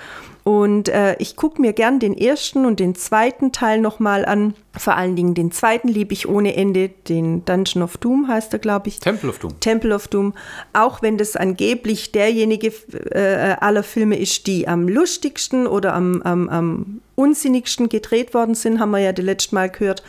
[0.44, 4.54] Und äh, ich gucke mir gern den ersten und den zweiten Teil nochmal an.
[4.76, 8.58] Vor allen Dingen den zweiten liebe ich ohne Ende, den Dungeon of Doom heißt er,
[8.58, 9.00] glaube ich.
[9.00, 9.60] Temple of Doom.
[9.60, 10.34] Temple of Doom.
[10.72, 12.72] Auch wenn das angeblich derjenige
[13.10, 18.80] äh, aller Filme ist, die am lustigsten oder am, am, am unsinnigsten gedreht worden sind,
[18.80, 20.02] haben wir ja das letzte Mal gehört.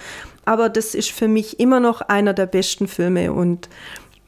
[0.50, 3.32] Aber das ist für mich immer noch einer der besten Filme.
[3.32, 3.70] Und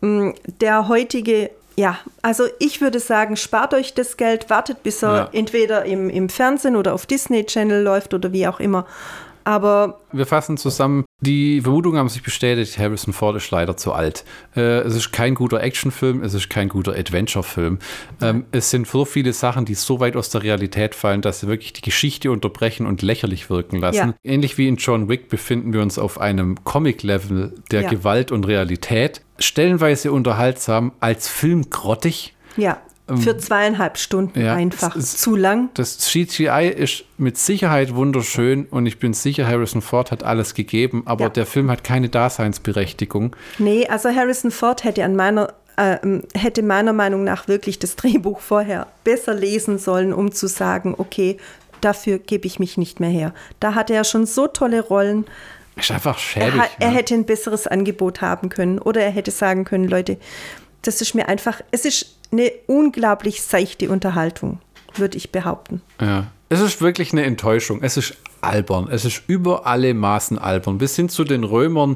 [0.01, 5.01] mh, mm, der heutige ja, also ich würde sagen, spart euch das Geld, wartet, bis
[5.01, 5.30] er ja.
[5.32, 8.86] entweder im, im Fernsehen oder auf Disney Channel läuft oder wie auch immer.
[9.44, 10.00] Aber.
[10.12, 14.26] Wir fassen zusammen, die Vermutungen haben sich bestätigt, Harrison Ford ist leider zu alt.
[14.56, 17.80] Äh, es ist kein guter Actionfilm, es ist kein guter Adventurefilm.
[18.22, 21.48] Ähm, es sind so viele Sachen, die so weit aus der Realität fallen, dass sie
[21.48, 23.98] wirklich die Geschichte unterbrechen und lächerlich wirken lassen.
[23.98, 24.14] Ja.
[24.24, 27.89] Ähnlich wie in John Wick befinden wir uns auf einem Comic-Level der ja.
[27.89, 29.22] Gewalt und Realität.
[29.38, 32.36] Stellenweise unterhaltsam, als Film grottig.
[32.58, 32.82] Ja.
[33.18, 35.70] Für zweieinhalb Stunden ja, einfach es, zu lang.
[35.74, 41.03] Das CGI ist mit Sicherheit wunderschön und ich bin sicher, Harrison Ford hat alles gegeben,
[41.05, 41.30] aber ja.
[41.30, 43.36] der Film hat keine Daseinsberechtigung.
[43.59, 45.97] Nee, also Harrison Ford hätte an meiner äh,
[46.36, 51.38] hätte meiner Meinung nach wirklich das Drehbuch vorher besser lesen sollen, um zu sagen, okay,
[51.82, 53.34] dafür gebe ich mich nicht mehr her.
[53.59, 55.26] Da hatte er schon so tolle Rollen.
[55.76, 56.62] Ist einfach schäbig.
[56.80, 60.18] Er, er, hätte ein besseres Angebot haben können oder er hätte sagen können, Leute,
[60.82, 64.59] das ist mir einfach, es ist eine unglaublich seichte Unterhaltung,
[64.95, 65.82] würde ich behaupten.
[65.99, 66.27] Ja.
[66.49, 67.82] Es ist wirklich eine Enttäuschung.
[67.82, 68.89] Es ist albern.
[68.91, 70.79] Es ist über alle Maßen albern.
[70.79, 71.95] Bis hin zu den Römern,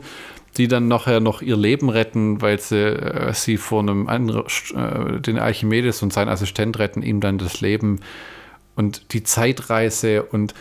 [0.57, 5.19] die dann nachher noch ihr Leben retten, weil sie äh, sie vor einem anderen, äh,
[5.19, 7.99] den Archimedes und seinen Assistent retten, ihm dann das Leben
[8.75, 10.53] und die Zeitreise und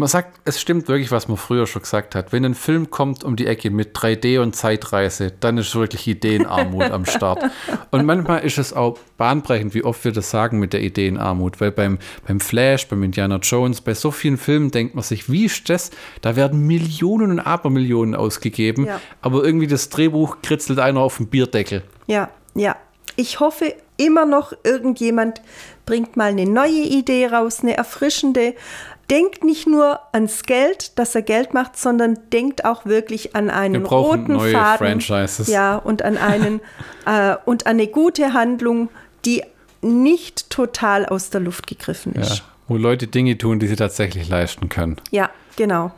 [0.00, 2.32] man sagt, es stimmt wirklich, was man früher schon gesagt hat.
[2.32, 6.90] Wenn ein Film kommt um die Ecke mit 3D und Zeitreise, dann ist wirklich Ideenarmut
[6.90, 7.44] am Start.
[7.90, 11.60] Und manchmal ist es auch bahnbrechend, wie oft wir das sagen mit der Ideenarmut.
[11.60, 15.44] Weil beim, beim Flash, beim Indiana Jones, bei so vielen Filmen denkt man sich, wie
[15.44, 15.90] ist das?
[16.20, 19.00] Da werden Millionen und Abermillionen ausgegeben, ja.
[19.22, 21.82] aber irgendwie das Drehbuch kritzelt einer auf den Bierdeckel.
[22.06, 22.76] Ja, ja.
[23.16, 25.42] Ich hoffe immer noch, irgendjemand
[25.84, 28.54] bringt mal eine neue Idee raus, eine erfrischende,
[29.10, 33.84] denkt nicht nur ans Geld, dass er Geld macht, sondern denkt auch wirklich an einen
[33.84, 34.78] roten neue Faden.
[34.78, 35.48] Franchises.
[35.48, 36.60] Ja, und an einen
[37.06, 38.88] äh, und an eine gute Handlung,
[39.24, 39.42] die
[39.82, 42.38] nicht total aus der Luft gegriffen ist.
[42.38, 44.96] Ja, wo Leute Dinge tun, die sie tatsächlich leisten können.
[45.10, 45.90] Ja, genau.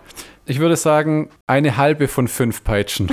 [0.47, 3.09] Ich würde sagen, eine halbe von fünf Peitschen.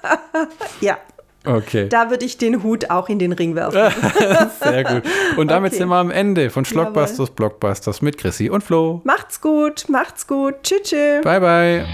[0.80, 0.98] ja.
[1.46, 1.88] Okay.
[1.88, 3.80] Da würde ich den Hut auch in den Ring werfen.
[4.62, 5.02] Sehr gut.
[5.36, 5.78] Und damit okay.
[5.78, 9.00] sind wir am Ende von Schlockbusters Blockbusters mit Chrissy und Flo.
[9.04, 10.54] Macht's gut, macht's gut.
[10.62, 10.82] Tschüss.
[10.82, 11.22] tschüss.
[11.22, 11.86] Bye, bye.